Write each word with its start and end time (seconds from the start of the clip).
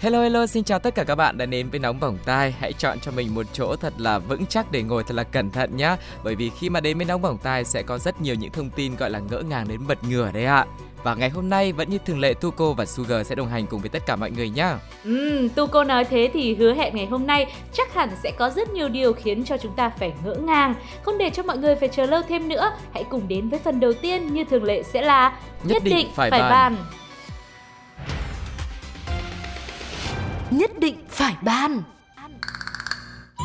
Hello 0.00 0.22
hello 0.22 0.46
xin 0.46 0.64
chào 0.64 0.78
tất 0.78 0.94
cả 0.94 1.04
các 1.04 1.14
bạn 1.14 1.38
đã 1.38 1.46
đến 1.46 1.70
với 1.70 1.80
nóng 1.80 2.00
bỏng 2.00 2.18
tai 2.24 2.50
Hãy 2.50 2.72
chọn 2.72 2.98
cho 3.00 3.12
mình 3.12 3.34
một 3.34 3.46
chỗ 3.52 3.76
thật 3.76 3.92
là 3.98 4.18
vững 4.18 4.46
chắc 4.46 4.72
để 4.72 4.82
ngồi 4.82 5.04
thật 5.04 5.14
là 5.14 5.24
cẩn 5.24 5.50
thận 5.50 5.76
nhá 5.76 5.96
Bởi 6.24 6.34
vì 6.34 6.50
khi 6.50 6.68
mà 6.70 6.80
đến 6.80 6.96
với 6.96 7.06
nóng 7.06 7.22
bỏng 7.22 7.38
tai 7.38 7.64
sẽ 7.64 7.82
có 7.82 7.98
rất 7.98 8.20
nhiều 8.20 8.34
những 8.34 8.52
thông 8.52 8.70
tin 8.70 8.96
gọi 8.96 9.10
là 9.10 9.18
ngỡ 9.18 9.40
ngàng 9.40 9.68
đến 9.68 9.80
bật 9.88 10.04
ngửa 10.04 10.30
đấy 10.32 10.44
ạ 10.44 10.66
và 11.04 11.14
ngày 11.14 11.30
hôm 11.30 11.50
nay 11.50 11.72
vẫn 11.72 11.90
như 11.90 11.98
thường 12.06 12.20
lệ 12.20 12.34
Tuco 12.34 12.72
và 12.72 12.84
Sugar 12.86 13.26
sẽ 13.26 13.34
đồng 13.34 13.48
hành 13.48 13.66
cùng 13.66 13.80
với 13.80 13.88
tất 13.88 14.06
cả 14.06 14.16
mọi 14.16 14.30
người 14.30 14.50
nhá. 14.50 14.78
Ừ, 15.04 15.48
Tuco 15.54 15.84
nói 15.84 16.04
thế 16.04 16.30
thì 16.32 16.54
hứa 16.54 16.74
hẹn 16.74 16.96
ngày 16.96 17.06
hôm 17.06 17.26
nay 17.26 17.54
chắc 17.72 17.94
hẳn 17.94 18.10
sẽ 18.22 18.30
có 18.30 18.50
rất 18.50 18.70
nhiều 18.70 18.88
điều 18.88 19.12
khiến 19.12 19.44
cho 19.44 19.56
chúng 19.56 19.72
ta 19.72 19.88
phải 19.88 20.12
ngỡ 20.24 20.34
ngàng. 20.34 20.74
Không 21.02 21.18
để 21.18 21.30
cho 21.30 21.42
mọi 21.42 21.58
người 21.58 21.76
phải 21.76 21.88
chờ 21.88 22.06
lâu 22.06 22.22
thêm 22.28 22.48
nữa, 22.48 22.72
hãy 22.92 23.04
cùng 23.10 23.28
đến 23.28 23.48
với 23.48 23.58
phần 23.58 23.80
đầu 23.80 23.92
tiên 23.92 24.34
như 24.34 24.44
thường 24.44 24.64
lệ 24.64 24.82
sẽ 24.82 25.02
là 25.02 25.30
Nhất, 25.30 25.72
nhất 25.72 25.82
định, 25.84 25.96
định 25.96 26.08
phải, 26.14 26.30
phải 26.30 26.40
bàn. 26.40 26.50
bàn. 26.50 26.76
Nhất 30.50 30.70
định 30.78 30.96
phải 31.08 31.34
bàn. 31.42 31.82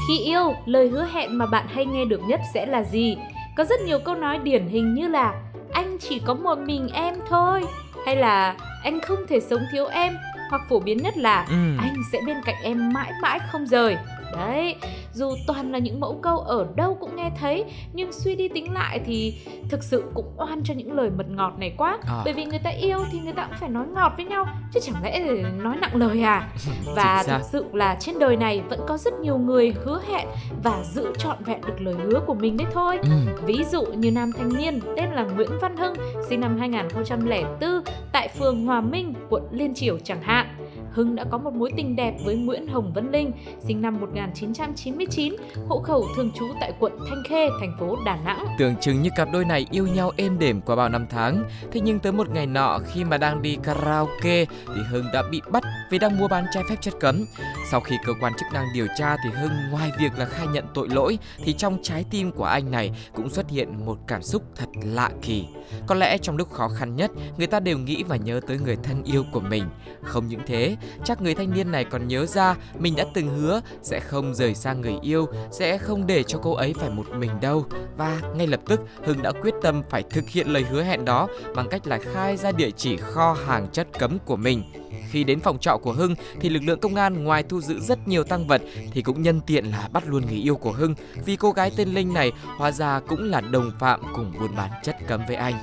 Khi 0.07 0.19
yêu, 0.19 0.53
lời 0.65 0.89
hứa 0.89 1.07
hẹn 1.13 1.37
mà 1.37 1.45
bạn 1.45 1.65
hay 1.67 1.85
nghe 1.85 2.05
được 2.05 2.21
nhất 2.27 2.39
sẽ 2.53 2.65
là 2.65 2.83
gì? 2.83 3.17
Có 3.57 3.63
rất 3.63 3.81
nhiều 3.81 3.99
câu 3.99 4.15
nói 4.15 4.37
điển 4.37 4.67
hình 4.67 4.93
như 4.93 5.07
là 5.07 5.33
anh 5.73 5.97
chỉ 5.99 6.21
có 6.25 6.33
một 6.33 6.57
mình 6.59 6.89
em 6.93 7.15
thôi 7.29 7.65
hay 8.05 8.15
là 8.15 8.55
anh 8.83 8.99
không 9.01 9.19
thể 9.29 9.39
sống 9.39 9.61
thiếu 9.71 9.85
em 9.85 10.17
hoặc 10.49 10.61
phổ 10.69 10.79
biến 10.79 10.97
nhất 10.97 11.17
là 11.17 11.45
ừ. 11.49 11.77
anh 11.79 11.95
sẽ 12.11 12.19
bên 12.25 12.37
cạnh 12.45 12.55
em 12.63 12.93
mãi 12.93 13.11
mãi 13.21 13.39
không 13.51 13.67
rời 13.67 13.97
đấy 14.37 14.75
dù 15.13 15.35
toàn 15.47 15.71
là 15.71 15.79
những 15.79 15.99
mẫu 15.99 16.19
câu 16.21 16.39
ở 16.39 16.67
đâu 16.75 16.97
cũng 16.99 17.15
nghe 17.15 17.31
thấy 17.39 17.65
nhưng 17.93 18.11
suy 18.11 18.35
đi 18.35 18.47
tính 18.47 18.73
lại 18.73 18.99
thì 19.05 19.41
thực 19.69 19.83
sự 19.83 20.03
cũng 20.13 20.25
oan 20.37 20.63
cho 20.63 20.73
những 20.73 20.93
lời 20.93 21.09
mật 21.09 21.29
ngọt 21.29 21.53
này 21.59 21.73
quá. 21.77 21.97
À. 22.07 22.21
bởi 22.25 22.33
vì 22.33 22.45
người 22.45 22.59
ta 22.59 22.69
yêu 22.69 22.99
thì 23.11 23.19
người 23.19 23.33
ta 23.33 23.45
cũng 23.45 23.57
phải 23.59 23.69
nói 23.69 23.85
ngọt 23.93 24.13
với 24.17 24.25
nhau 24.25 24.45
chứ 24.73 24.79
chẳng 24.83 25.03
lẽ 25.03 25.19
nói 25.63 25.77
nặng 25.81 25.95
lời 25.95 26.21
à? 26.21 26.49
Và 26.95 27.23
thực 27.27 27.41
sự 27.51 27.65
là 27.73 27.97
trên 27.99 28.19
đời 28.19 28.35
này 28.35 28.61
vẫn 28.69 28.79
có 28.87 28.97
rất 28.97 29.13
nhiều 29.13 29.37
người 29.37 29.73
hứa 29.85 30.01
hẹn 30.07 30.27
và 30.63 30.83
giữ 30.83 31.07
trọn 31.17 31.37
vẹn 31.43 31.61
được 31.61 31.81
lời 31.81 31.95
hứa 32.03 32.19
của 32.27 32.33
mình 32.33 32.57
đấy 32.57 32.67
thôi. 32.73 32.99
Ừ. 33.03 33.09
ví 33.45 33.63
dụ 33.71 33.85
như 33.85 34.11
nam 34.11 34.31
thanh 34.31 34.57
niên 34.57 34.79
tên 34.95 35.09
là 35.11 35.23
Nguyễn 35.23 35.49
Văn 35.61 35.77
Hưng 35.77 35.93
sinh 36.29 36.39
năm 36.39 36.57
2004 36.59 37.69
tại 38.11 38.27
phường 38.27 38.65
Hòa 38.65 38.81
Minh 38.81 39.13
quận 39.29 39.43
Liên 39.51 39.73
Triểu 39.73 39.97
chẳng 40.03 40.21
hạn 40.21 40.58
Hưng 40.91 41.15
đã 41.15 41.23
có 41.23 41.37
một 41.37 41.53
mối 41.53 41.71
tình 41.77 41.95
đẹp 41.95 42.13
với 42.23 42.35
Nguyễn 42.35 42.67
Hồng 42.67 42.91
Vân 42.95 43.11
Linh, 43.11 43.31
sinh 43.67 43.81
năm 43.81 44.01
1999, 44.01 45.35
hộ 45.67 45.79
khẩu 45.79 46.05
thường 46.15 46.31
trú 46.39 46.45
tại 46.61 46.73
quận 46.79 46.97
Thanh 47.09 47.23
Khê, 47.29 47.49
thành 47.59 47.75
phố 47.79 47.97
Đà 48.05 48.15
Nẵng. 48.15 48.45
Tưởng 48.59 48.75
chừng 48.81 49.01
như 49.01 49.09
cặp 49.15 49.27
đôi 49.33 49.45
này 49.45 49.65
yêu 49.71 49.87
nhau 49.87 50.11
êm 50.17 50.39
đềm 50.39 50.61
qua 50.61 50.75
bao 50.75 50.89
năm 50.89 51.05
tháng, 51.09 51.43
thế 51.71 51.81
nhưng 51.81 51.99
tới 51.99 52.11
một 52.11 52.29
ngày 52.29 52.45
nọ 52.45 52.79
khi 52.93 53.03
mà 53.03 53.17
đang 53.17 53.41
đi 53.41 53.57
karaoke 53.63 54.45
thì 54.45 54.81
Hưng 54.89 55.05
đã 55.13 55.23
bị 55.31 55.41
bắt 55.51 55.63
vì 55.89 55.99
đang 55.99 56.17
mua 56.17 56.27
bán 56.27 56.45
trái 56.53 56.63
phép 56.69 56.75
chất 56.81 56.93
cấm. 56.99 57.25
Sau 57.71 57.79
khi 57.79 57.95
cơ 58.05 58.13
quan 58.21 58.33
chức 58.33 58.47
năng 58.53 58.65
điều 58.73 58.87
tra 58.97 59.17
thì 59.23 59.29
Hưng 59.29 59.51
ngoài 59.71 59.91
việc 59.99 60.11
là 60.17 60.25
khai 60.25 60.47
nhận 60.47 60.65
tội 60.73 60.87
lỗi 60.89 61.17
thì 61.43 61.53
trong 61.53 61.77
trái 61.81 62.05
tim 62.11 62.31
của 62.31 62.43
anh 62.43 62.71
này 62.71 62.91
cũng 63.15 63.29
xuất 63.29 63.49
hiện 63.49 63.85
một 63.85 63.97
cảm 64.07 64.23
xúc 64.23 64.43
thật 64.55 64.69
lạ 64.83 65.09
kỳ. 65.21 65.45
Có 65.87 65.95
lẽ 65.95 66.17
trong 66.17 66.37
lúc 66.37 66.51
khó 66.51 66.67
khăn 66.67 66.95
nhất, 66.95 67.11
người 67.37 67.47
ta 67.47 67.59
đều 67.59 67.77
nghĩ 67.77 68.03
và 68.03 68.15
nhớ 68.15 68.41
tới 68.47 68.57
người 68.57 68.77
thân 68.83 69.03
yêu 69.03 69.25
của 69.31 69.39
mình. 69.39 69.63
Không 70.01 70.27
những 70.27 70.41
thế, 70.47 70.75
chắc 71.03 71.21
người 71.21 71.35
thanh 71.35 71.53
niên 71.53 71.71
này 71.71 71.85
còn 71.85 72.07
nhớ 72.07 72.25
ra 72.25 72.55
mình 72.79 72.95
đã 72.95 73.05
từng 73.13 73.27
hứa 73.27 73.61
sẽ 73.81 73.99
không 73.99 74.35
rời 74.35 74.55
xa 74.55 74.73
người 74.73 74.95
yêu, 75.01 75.27
sẽ 75.51 75.77
không 75.77 76.07
để 76.07 76.23
cho 76.23 76.39
cô 76.41 76.53
ấy 76.53 76.73
phải 76.73 76.89
một 76.89 77.05
mình 77.15 77.31
đâu. 77.41 77.65
Và 77.97 78.21
ngay 78.35 78.47
lập 78.47 78.59
tức, 78.67 78.79
Hưng 79.03 79.21
đã 79.21 79.31
quyết 79.41 79.53
tâm 79.61 79.83
phải 79.89 80.03
thực 80.09 80.29
hiện 80.29 80.47
lời 80.47 80.65
hứa 80.69 80.83
hẹn 80.83 81.05
đó 81.05 81.27
bằng 81.55 81.69
cách 81.69 81.87
là 81.87 81.99
khai 82.13 82.37
ra 82.37 82.51
địa 82.51 82.71
chỉ 82.71 82.97
kho 82.97 83.33
hàng 83.33 83.67
chất 83.71 83.87
cấm 83.99 84.17
của 84.25 84.35
mình. 84.35 84.63
Khi 85.11 85.23
đến 85.23 85.39
phòng 85.39 85.59
trọ 85.59 85.77
của 85.77 85.93
Hưng 85.93 86.15
thì 86.39 86.49
lực 86.49 86.63
lượng 86.63 86.79
công 86.79 86.95
an 86.95 87.23
ngoài 87.23 87.43
thu 87.43 87.61
giữ 87.61 87.79
rất 87.79 88.07
nhiều 88.07 88.23
tăng 88.23 88.47
vật 88.47 88.61
thì 88.93 89.01
cũng 89.01 89.21
nhân 89.21 89.41
tiện 89.41 89.65
là 89.65 89.89
bắt 89.93 90.03
luôn 90.07 90.25
người 90.25 90.35
yêu 90.35 90.55
của 90.55 90.71
Hưng 90.71 90.95
vì 91.25 91.35
cô 91.35 91.51
gái 91.51 91.71
tên 91.77 91.89
Linh 91.89 92.13
này 92.13 92.31
hóa 92.57 92.71
ra 92.71 92.99
cũng 92.99 93.23
là 93.23 93.41
đồng 93.41 93.71
phạm 93.79 94.01
cùng 94.15 94.33
buôn 94.39 94.55
bán 94.55 94.69
chất 94.83 94.95
cấm 95.07 95.21
với 95.27 95.35
anh. 95.35 95.55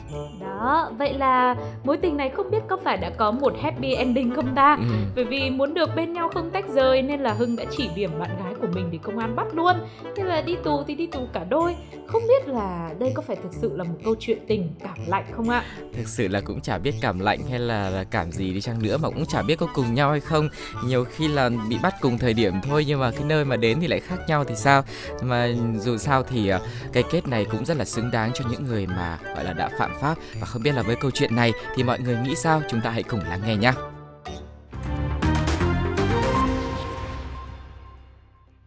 Đó, 0.60 0.90
vậy 0.98 1.14
là 1.14 1.56
mối 1.84 1.96
tình 1.96 2.16
này 2.16 2.28
không 2.28 2.50
biết 2.50 2.62
có 2.68 2.76
phải 2.76 2.96
đã 2.96 3.10
có 3.10 3.30
một 3.30 3.52
happy 3.62 3.94
ending 3.94 4.34
không 4.34 4.54
ta? 4.54 4.76
Ừ. 4.80 4.94
Bởi 5.14 5.24
vì 5.24 5.50
muốn 5.50 5.74
được 5.74 5.90
bên 5.96 6.12
nhau 6.12 6.28
không 6.34 6.50
tách 6.50 6.68
rời 6.68 7.02
nên 7.02 7.20
là 7.20 7.32
Hưng 7.32 7.56
đã 7.56 7.64
chỉ 7.70 7.88
điểm 7.96 8.10
bạn 8.20 8.30
gái 8.44 8.45
của 8.66 8.72
mình 8.74 8.88
để 8.92 8.98
công 9.02 9.18
an 9.18 9.36
bắt 9.36 9.46
luôn. 9.52 9.76
Thế 10.16 10.24
là 10.24 10.40
đi 10.40 10.56
tù 10.64 10.84
thì 10.86 10.94
đi 10.94 11.06
tù 11.06 11.28
cả 11.32 11.44
đôi. 11.44 11.76
Không 12.06 12.22
biết 12.28 12.48
là 12.48 12.90
đây 12.98 13.12
có 13.14 13.22
phải 13.22 13.36
thực 13.36 13.52
sự 13.52 13.76
là 13.76 13.84
một 13.84 13.94
câu 14.04 14.14
chuyện 14.20 14.38
tình 14.48 14.74
cảm 14.82 14.98
lạnh 15.06 15.24
không 15.36 15.48
ạ? 15.48 15.64
Thực 15.92 16.08
sự 16.08 16.28
là 16.28 16.40
cũng 16.40 16.60
chả 16.60 16.78
biết 16.78 16.94
cảm 17.00 17.18
lạnh 17.18 17.38
hay 17.50 17.58
là 17.58 18.04
cảm 18.10 18.32
gì 18.32 18.52
đi 18.52 18.60
chăng 18.60 18.82
nữa 18.82 18.96
mà 18.96 19.10
cũng 19.10 19.26
chả 19.26 19.42
biết 19.42 19.58
có 19.58 19.66
cùng 19.74 19.94
nhau 19.94 20.10
hay 20.10 20.20
không. 20.20 20.48
Nhiều 20.84 21.04
khi 21.04 21.28
là 21.28 21.50
bị 21.68 21.78
bắt 21.82 21.94
cùng 22.00 22.18
thời 22.18 22.34
điểm 22.34 22.54
thôi 22.62 22.84
nhưng 22.88 23.00
mà 23.00 23.10
cái 23.10 23.24
nơi 23.24 23.44
mà 23.44 23.56
đến 23.56 23.78
thì 23.80 23.86
lại 23.86 24.00
khác 24.00 24.16
nhau 24.28 24.44
thì 24.44 24.54
sao? 24.54 24.82
Mà 25.22 25.48
dù 25.80 25.96
sao 25.96 26.22
thì 26.22 26.48
à, 26.48 26.60
cái 26.92 27.02
kết 27.10 27.28
này 27.28 27.44
cũng 27.44 27.64
rất 27.64 27.76
là 27.76 27.84
xứng 27.84 28.10
đáng 28.10 28.30
cho 28.34 28.44
những 28.50 28.64
người 28.64 28.86
mà, 28.86 29.18
gọi 29.34 29.44
là, 29.44 29.52
đã 29.52 29.70
phạm 29.78 29.92
pháp 30.00 30.18
và 30.40 30.46
không 30.46 30.62
biết 30.62 30.72
là 30.74 30.82
với 30.82 30.96
câu 30.96 31.10
chuyện 31.10 31.36
này 31.36 31.52
thì 31.76 31.82
mọi 31.82 32.00
người 32.00 32.16
nghĩ 32.24 32.34
sao? 32.34 32.62
Chúng 32.70 32.80
ta 32.80 32.90
hãy 32.90 33.02
cùng 33.02 33.20
lắng 33.20 33.40
nghe 33.46 33.56
nhé. 33.56 33.72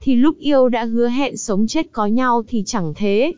Thì 0.09 0.15
lúc 0.15 0.37
yêu 0.37 0.69
đã 0.69 0.85
hứa 0.85 1.07
hẹn 1.07 1.37
sống 1.37 1.67
chết 1.67 1.85
có 1.91 2.05
nhau 2.05 2.43
thì 2.47 2.63
chẳng 2.65 2.93
thế. 2.95 3.33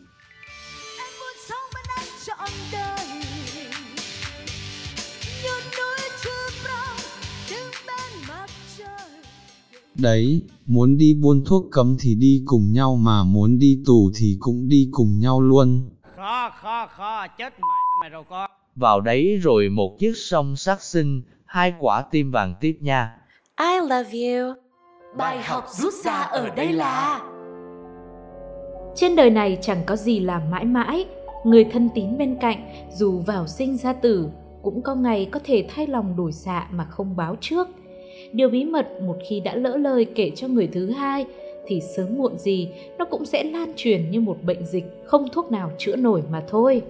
Đấy, 9.94 10.42
muốn 10.66 10.96
đi 10.96 11.14
buôn 11.14 11.44
thuốc 11.46 11.66
cấm 11.72 11.96
thì 12.00 12.14
đi 12.14 12.42
cùng 12.46 12.72
nhau 12.72 12.96
mà 12.96 13.24
muốn 13.24 13.58
đi 13.58 13.78
tù 13.86 14.10
thì 14.14 14.36
cũng 14.40 14.68
đi 14.68 14.88
cùng 14.90 15.18
nhau 15.18 15.40
luôn. 15.40 15.90
Kho, 16.16 16.50
kho, 16.62 16.86
kho, 16.86 17.26
chết 17.38 17.52
mẹ 17.60 18.00
mày 18.00 18.10
rồi 18.10 18.24
con. 18.30 18.50
Vào 18.76 19.00
đấy 19.00 19.36
rồi 19.42 19.68
một 19.68 19.96
chiếc 19.98 20.12
sông 20.16 20.56
sát 20.56 20.82
sinh, 20.82 21.22
hai 21.44 21.74
quả 21.80 22.04
tim 22.10 22.30
vàng 22.30 22.54
tiếp 22.60 22.76
nha. 22.80 23.16
I 23.60 23.80
love 23.88 24.10
you. 24.12 24.71
Bài 25.16 25.38
học 25.42 25.64
rút 25.70 25.94
ra 25.94 26.12
ở 26.12 26.50
đây 26.56 26.72
là 26.72 27.20
Trên 28.94 29.16
đời 29.16 29.30
này 29.30 29.58
chẳng 29.60 29.82
có 29.86 29.96
gì 29.96 30.20
là 30.20 30.40
mãi 30.50 30.64
mãi, 30.64 31.06
người 31.44 31.64
thân 31.64 31.88
tín 31.94 32.18
bên 32.18 32.36
cạnh 32.40 32.68
dù 32.92 33.18
vào 33.18 33.46
sinh 33.46 33.76
ra 33.76 33.92
tử 33.92 34.28
cũng 34.62 34.82
có 34.82 34.94
ngày 34.94 35.28
có 35.30 35.40
thể 35.44 35.64
thay 35.68 35.86
lòng 35.86 36.16
đổi 36.16 36.32
dạ 36.32 36.68
mà 36.72 36.84
không 36.84 37.16
báo 37.16 37.36
trước. 37.40 37.68
Điều 38.32 38.48
bí 38.48 38.64
mật 38.64 38.88
một 39.02 39.16
khi 39.28 39.40
đã 39.40 39.54
lỡ 39.54 39.76
lời 39.76 40.06
kể 40.14 40.30
cho 40.36 40.48
người 40.48 40.66
thứ 40.66 40.90
hai 40.90 41.26
thì 41.66 41.80
sớm 41.96 42.18
muộn 42.18 42.36
gì 42.38 42.68
nó 42.98 43.04
cũng 43.04 43.24
sẽ 43.24 43.44
lan 43.44 43.72
truyền 43.76 44.10
như 44.10 44.20
một 44.20 44.36
bệnh 44.42 44.66
dịch 44.66 44.84
không 45.04 45.28
thuốc 45.32 45.50
nào 45.50 45.70
chữa 45.78 45.96
nổi 45.96 46.22
mà 46.30 46.42
thôi. 46.48 46.82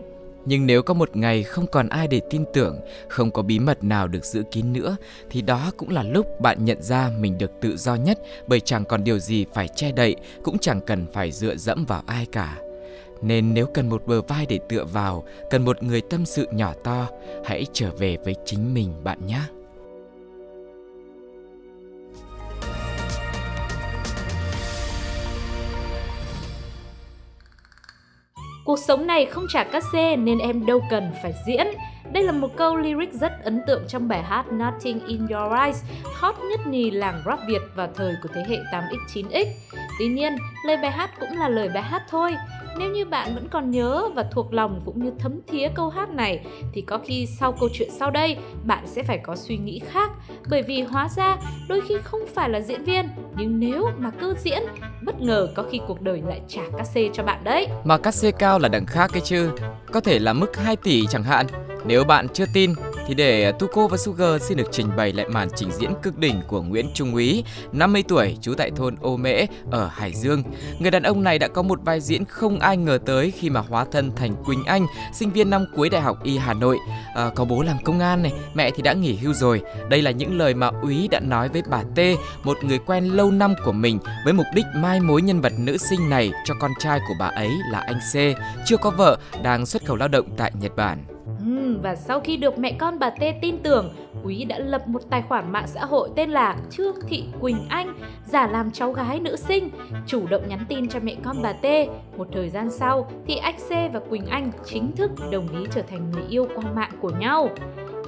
Nhưng 0.45 0.67
nếu 0.67 0.83
có 0.83 0.95
một 0.95 1.17
ngày 1.17 1.43
không 1.43 1.67
còn 1.67 1.89
ai 1.89 2.09
để 2.09 2.21
tin 2.31 2.45
tưởng, 2.53 2.81
không 3.09 3.31
có 3.31 3.43
bí 3.43 3.59
mật 3.59 3.85
nào 3.85 4.09
được 4.09 4.25
giữ 4.25 4.43
kín 4.51 4.73
nữa, 4.73 4.97
thì 5.31 5.43
đó 5.43 5.71
cũng 5.77 5.91
là 5.91 6.03
lúc 6.03 6.41
bạn 6.41 6.65
nhận 6.65 6.83
ra 6.83 7.11
mình 7.19 7.39
được 7.39 7.51
tự 7.61 7.77
do 7.77 7.95
nhất 7.95 8.19
bởi 8.47 8.61
chẳng 8.61 8.85
còn 8.85 9.05
điều 9.05 9.19
gì 9.19 9.47
phải 9.55 9.69
che 9.69 9.93
đậy, 9.93 10.17
cũng 10.43 10.59
chẳng 10.59 10.81
cần 10.81 11.07
phải 11.13 11.33
dựa 11.33 11.57
dẫm 11.57 11.85
vào 11.85 12.03
ai 12.07 12.27
cả. 12.33 12.59
Nên 13.23 13.55
nếu 13.55 13.67
cần 13.67 13.89
một 13.89 14.07
bờ 14.07 14.23
vai 14.23 14.47
để 14.47 14.59
tựa 14.69 14.85
vào, 14.85 15.25
cần 15.51 15.65
một 15.65 15.83
người 15.83 16.01
tâm 16.01 16.25
sự 16.25 16.47
nhỏ 16.53 16.73
to, 16.85 17.09
hãy 17.45 17.67
trở 17.73 17.91
về 17.91 18.17
với 18.25 18.35
chính 18.45 18.75
mình 18.75 18.93
bạn 19.05 19.27
nhé. 19.27 19.41
Cuộc 28.65 28.79
sống 28.79 29.07
này 29.07 29.27
không 29.27 29.47
trả 29.49 29.65
cát 29.65 29.83
xê 29.93 30.17
nên 30.17 30.39
em 30.39 30.67
đâu 30.67 30.83
cần 30.91 31.11
phải 31.23 31.35
diễn. 31.47 31.67
Đây 32.13 32.23
là 32.23 32.33
một 32.33 32.57
câu 32.57 32.77
lyric 32.77 33.13
rất 33.13 33.33
ấn 33.45 33.61
tượng 33.67 33.83
trong 33.89 34.09
bài 34.09 34.23
hát 34.23 34.45
Nothing 34.53 35.07
in 35.07 35.27
Your 35.27 35.53
Eyes, 35.63 35.83
hot 36.15 36.35
nhất 36.51 36.61
nhì 36.67 36.91
làng 36.91 37.23
rap 37.27 37.39
Việt 37.49 37.63
vào 37.75 37.89
thời 37.95 38.15
của 38.23 38.29
thế 38.35 38.45
hệ 38.49 38.57
8X, 38.73 38.97
9X. 39.15 39.47
Tuy 39.99 40.07
nhiên, 40.07 40.37
lời 40.67 40.77
bài 40.77 40.91
hát 40.91 41.11
cũng 41.21 41.39
là 41.39 41.49
lời 41.49 41.71
bài 41.75 41.83
hát 41.83 42.03
thôi. 42.11 42.35
Nếu 42.79 42.91
như 42.91 43.05
bạn 43.05 43.35
vẫn 43.35 43.49
còn 43.49 43.71
nhớ 43.71 44.09
và 44.15 44.25
thuộc 44.33 44.53
lòng 44.53 44.81
cũng 44.85 45.05
như 45.05 45.13
thấm 45.19 45.41
thía 45.47 45.69
câu 45.75 45.89
hát 45.89 46.11
này, 46.11 46.41
thì 46.73 46.81
có 46.81 46.99
khi 46.99 47.27
sau 47.27 47.53
câu 47.53 47.69
chuyện 47.73 47.89
sau 47.99 48.11
đây, 48.11 48.37
bạn 48.65 48.87
sẽ 48.87 49.03
phải 49.03 49.19
có 49.19 49.37
suy 49.37 49.57
nghĩ 49.57 49.81
khác 49.89 50.11
bởi 50.51 50.63
vì 50.63 50.83
hóa 50.83 51.09
ra, 51.17 51.37
đôi 51.69 51.81
khi 51.89 51.95
không 52.05 52.21
phải 52.35 52.51
là 52.51 52.61
diễn 52.61 52.85
viên, 52.85 53.09
nhưng 53.37 53.61
nếu 53.61 53.91
mà 53.99 54.11
cứ 54.21 54.35
diễn, 54.39 54.63
bất 55.03 55.21
ngờ 55.21 55.49
có 55.55 55.65
khi 55.71 55.81
cuộc 55.87 56.01
đời 56.01 56.23
lại 56.27 56.41
trả 56.49 56.63
cát 56.79 56.87
xê 56.87 57.11
cho 57.13 57.23
bạn 57.23 57.45
đấy. 57.45 57.67
Mà 57.85 57.99
cát 57.99 58.15
xê 58.15 58.31
cao 58.31 58.59
là 58.59 58.69
đẳng 58.69 58.87
khác 58.87 59.11
cái 59.13 59.23
chứ. 59.25 59.51
Có 59.93 60.01
thể 60.01 60.19
là 60.19 60.33
mức 60.33 60.57
2 60.57 60.77
tỷ 60.77 61.07
chẳng 61.07 61.23
hạn 61.23 61.47
nếu 61.85 62.05
bạn 62.05 62.29
chưa 62.29 62.45
tin 62.53 62.75
thì 63.07 63.15
để 63.15 63.53
Tuko 63.53 63.87
và 63.87 63.97
Sugar 63.97 64.43
xin 64.43 64.59
được 64.59 64.69
trình 64.73 64.89
bày 64.97 65.13
lại 65.13 65.29
màn 65.29 65.49
trình 65.57 65.71
diễn 65.73 65.91
cực 66.03 66.19
đỉnh 66.19 66.41
của 66.47 66.63
Nguyễn 66.63 66.87
Trung 66.95 67.15
Úy, 67.15 67.45
50 67.73 68.05
tuổi, 68.09 68.37
trú 68.41 68.55
tại 68.55 68.71
thôn 68.77 68.97
Ô 69.01 69.17
Mễ 69.17 69.47
ở 69.71 69.87
Hải 69.87 70.13
Dương. 70.15 70.43
Người 70.79 70.91
đàn 70.91 71.03
ông 71.03 71.23
này 71.23 71.39
đã 71.39 71.49
có 71.49 71.63
một 71.63 71.81
vai 71.85 72.01
diễn 72.01 72.25
không 72.25 72.59
ai 72.59 72.77
ngờ 72.77 72.99
tới 73.07 73.31
khi 73.31 73.51
mà 73.51 73.61
hóa 73.61 73.85
thân 73.93 74.13
thành 74.17 74.35
Quỳnh 74.45 74.65
Anh, 74.65 74.87
sinh 75.15 75.31
viên 75.31 75.51
năm 75.51 75.65
cuối 75.77 75.89
Đại 75.89 76.01
học 76.01 76.23
Y 76.23 76.39
Hà 76.39 76.55
Nội. 76.55 76.79
À, 77.15 77.31
có 77.35 77.45
bố 77.45 77.63
làm 77.63 77.77
công 77.85 78.01
an 78.01 78.23
này, 78.23 78.33
mẹ 78.55 78.71
thì 78.71 78.83
đã 78.83 78.93
nghỉ 78.93 79.17
hưu 79.17 79.33
rồi. 79.33 79.63
Đây 79.91 80.03
là 80.03 80.11
những 80.11 80.39
lời 80.39 80.55
mà 80.55 80.71
Úy 80.83 81.09
đã 81.09 81.21
nói 81.21 81.49
với 81.49 81.63
bà 81.71 81.83
T, 81.83 81.99
một 82.45 82.59
người 82.65 82.79
quen 82.79 83.05
lâu 83.05 83.31
năm 83.31 83.55
của 83.65 83.73
mình 83.73 83.99
với 84.25 84.33
mục 84.33 84.47
đích 84.55 84.67
mai 84.77 85.01
mối 85.01 85.23
nhân 85.23 85.41
vật 85.41 85.53
nữ 85.59 85.77
sinh 85.77 86.11
này 86.11 86.33
cho 86.45 86.55
con 86.61 86.71
trai 86.79 87.01
của 87.09 87.15
bà 87.19 87.27
ấy 87.27 87.51
là 87.71 87.79
anh 87.79 87.99
C, 88.13 88.17
chưa 88.67 88.77
có 88.77 88.91
vợ, 88.91 89.19
đang 89.43 89.67
xuất 89.67 89.85
khẩu 89.85 89.97
lao 89.97 90.09
động 90.09 90.27
tại 90.37 90.53
Nhật 90.61 90.77
Bản. 90.77 91.05
Ừ, 91.47 91.79
và 91.83 91.97
sau 91.97 92.21
khi 92.21 92.37
được 92.37 92.59
mẹ 92.59 92.73
con 92.79 92.99
bà 92.99 93.11
Tê 93.11 93.35
tin 93.43 93.59
tưởng, 93.63 93.95
Quý 94.25 94.45
đã 94.45 94.59
lập 94.59 94.89
một 94.89 95.03
tài 95.11 95.23
khoản 95.23 95.53
mạng 95.53 95.67
xã 95.67 95.85
hội 95.85 96.11
tên 96.17 96.31
là 96.31 96.57
Trương 96.71 96.97
Thị 97.09 97.25
Quỳnh 97.41 97.57
Anh, 97.69 97.95
giả 98.27 98.47
làm 98.47 98.71
cháu 98.71 98.93
gái 98.93 99.21
nữ 99.21 99.37
sinh, 99.37 99.69
chủ 100.07 100.27
động 100.27 100.43
nhắn 100.49 100.61
tin 100.69 100.89
cho 100.89 101.01
mẹ 101.03 101.17
con 101.25 101.37
bà 101.43 101.53
Tê. 101.53 101.89
Một 102.17 102.29
thời 102.33 102.49
gian 102.49 102.71
sau 102.71 103.11
thì 103.27 103.37
anh 103.37 103.57
C 103.57 103.71
và 103.93 104.01
Quỳnh 104.11 104.27
Anh 104.27 104.51
chính 104.65 104.93
thức 104.97 105.11
đồng 105.31 105.49
ý 105.49 105.67
trở 105.75 105.83
thành 105.83 106.11
người 106.11 106.25
yêu 106.29 106.49
qua 106.55 106.65
mạng 106.75 106.93
của 107.01 107.11
nhau. 107.21 107.49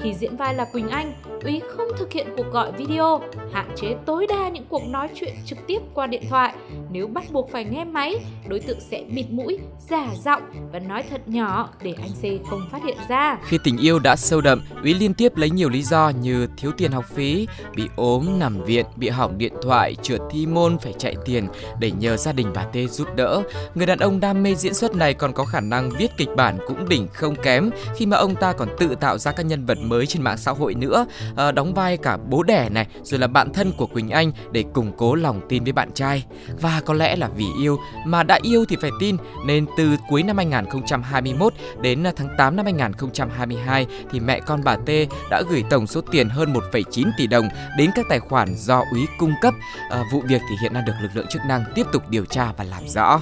Khi 0.02 0.14
diễn 0.14 0.36
vai 0.36 0.54
là 0.54 0.64
Quỳnh 0.64 0.88
Anh, 0.88 1.12
Úy 1.44 1.60
không 1.68 1.88
thực 1.98 2.12
hiện 2.12 2.26
cuộc 2.36 2.52
gọi 2.52 2.72
video, 2.72 3.20
hạn 3.52 3.70
chế 3.76 3.94
tối 4.06 4.26
đa 4.28 4.48
những 4.48 4.64
cuộc 4.68 4.82
nói 4.86 5.08
chuyện 5.14 5.34
trực 5.46 5.58
tiếp 5.66 5.78
qua 5.94 6.06
điện 6.06 6.22
thoại. 6.30 6.54
Nếu 6.90 7.06
bắt 7.06 7.24
buộc 7.32 7.50
phải 7.50 7.64
nghe 7.64 7.84
máy, 7.84 8.14
đối 8.48 8.60
tượng 8.60 8.78
sẽ 8.90 9.04
bịt 9.14 9.26
mũi, 9.30 9.58
giả 9.88 10.08
giọng 10.24 10.42
và 10.72 10.78
nói 10.78 11.02
thật 11.10 11.28
nhỏ 11.28 11.68
để 11.82 11.94
anh 12.02 12.10
C 12.10 12.50
không 12.50 12.68
phát 12.72 12.84
hiện 12.84 12.96
ra. 13.08 13.38
Khi 13.44 13.58
tình 13.64 13.76
yêu 13.76 13.98
đã 13.98 14.16
sâu 14.16 14.40
đậm, 14.40 14.62
Úy 14.82 14.94
liên 14.94 15.14
tiếp 15.14 15.36
lấy 15.36 15.50
nhiều 15.50 15.68
lý 15.68 15.82
do 15.82 16.08
như 16.08 16.46
thiếu 16.56 16.72
tiền 16.76 16.92
học 16.92 17.04
phí, 17.14 17.46
bị 17.76 17.88
ốm, 17.96 18.38
nằm 18.38 18.64
viện, 18.64 18.86
bị 18.96 19.08
hỏng 19.08 19.38
điện 19.38 19.52
thoại, 19.62 19.96
trượt 20.02 20.20
thi 20.30 20.46
môn 20.46 20.78
phải 20.78 20.92
chạy 20.98 21.16
tiền 21.24 21.48
để 21.78 21.90
nhờ 21.90 22.16
gia 22.16 22.32
đình 22.32 22.50
bà 22.54 22.64
Tê 22.64 22.86
giúp 22.86 23.08
đỡ. 23.16 23.42
Người 23.74 23.86
đàn 23.86 23.98
ông 23.98 24.20
đam 24.20 24.42
mê 24.42 24.54
diễn 24.54 24.74
xuất 24.74 24.94
này 24.96 25.14
còn 25.14 25.32
có 25.32 25.44
khả 25.44 25.60
năng 25.60 25.90
viết 25.90 26.16
kịch 26.16 26.28
bản 26.36 26.58
cũng 26.66 26.88
đỉnh 26.88 27.08
không 27.12 27.36
kém 27.42 27.70
khi 27.96 28.06
mà 28.06 28.16
ông 28.16 28.34
ta 28.34 28.52
còn 28.52 28.68
tự 28.78 28.94
tạo 28.94 29.18
ra 29.18 29.32
các 29.32 29.46
nhân 29.46 29.66
vật 29.66 29.78
mới 29.88 30.06
trên 30.06 30.22
mạng 30.22 30.38
xã 30.38 30.52
hội 30.52 30.74
nữa, 30.74 31.06
à, 31.36 31.52
đóng 31.52 31.74
vai 31.74 31.96
cả 31.96 32.18
bố 32.30 32.42
đẻ 32.42 32.68
này, 32.68 32.86
rồi 33.02 33.20
là 33.20 33.26
bạn 33.26 33.52
thân 33.52 33.72
của 33.72 33.86
Quỳnh 33.86 34.10
Anh 34.10 34.32
để 34.52 34.64
củng 34.74 34.92
cố 34.96 35.14
lòng 35.14 35.40
tin 35.48 35.64
với 35.64 35.72
bạn 35.72 35.92
trai. 35.94 36.24
Và 36.60 36.82
có 36.84 36.94
lẽ 36.94 37.16
là 37.16 37.28
vì 37.36 37.46
yêu 37.60 37.78
mà 38.04 38.22
đã 38.22 38.38
yêu 38.42 38.64
thì 38.68 38.76
phải 38.80 38.90
tin 39.00 39.16
nên 39.46 39.66
từ 39.76 39.96
cuối 40.08 40.22
năm 40.22 40.36
2021 40.36 41.52
đến 41.80 42.04
tháng 42.16 42.28
8 42.38 42.56
năm 42.56 42.64
2022 42.64 43.86
thì 44.12 44.20
mẹ 44.20 44.40
con 44.40 44.64
bà 44.64 44.76
T 44.76 44.90
đã 45.30 45.42
gửi 45.50 45.64
tổng 45.70 45.86
số 45.86 46.00
tiền 46.00 46.28
hơn 46.28 46.52
1,9 46.52 47.10
tỷ 47.18 47.26
đồng 47.26 47.48
đến 47.78 47.90
các 47.94 48.06
tài 48.08 48.20
khoản 48.20 48.54
do 48.56 48.84
úy 48.92 49.06
cung 49.18 49.32
cấp. 49.40 49.54
À, 49.90 50.04
vụ 50.12 50.22
việc 50.28 50.40
thì 50.50 50.56
hiện 50.62 50.72
đang 50.72 50.84
được 50.84 50.92
lực 51.02 51.10
lượng 51.14 51.26
chức 51.30 51.42
năng 51.48 51.64
tiếp 51.74 51.86
tục 51.92 52.02
điều 52.08 52.24
tra 52.24 52.52
và 52.56 52.64
làm 52.64 52.88
rõ 52.88 53.20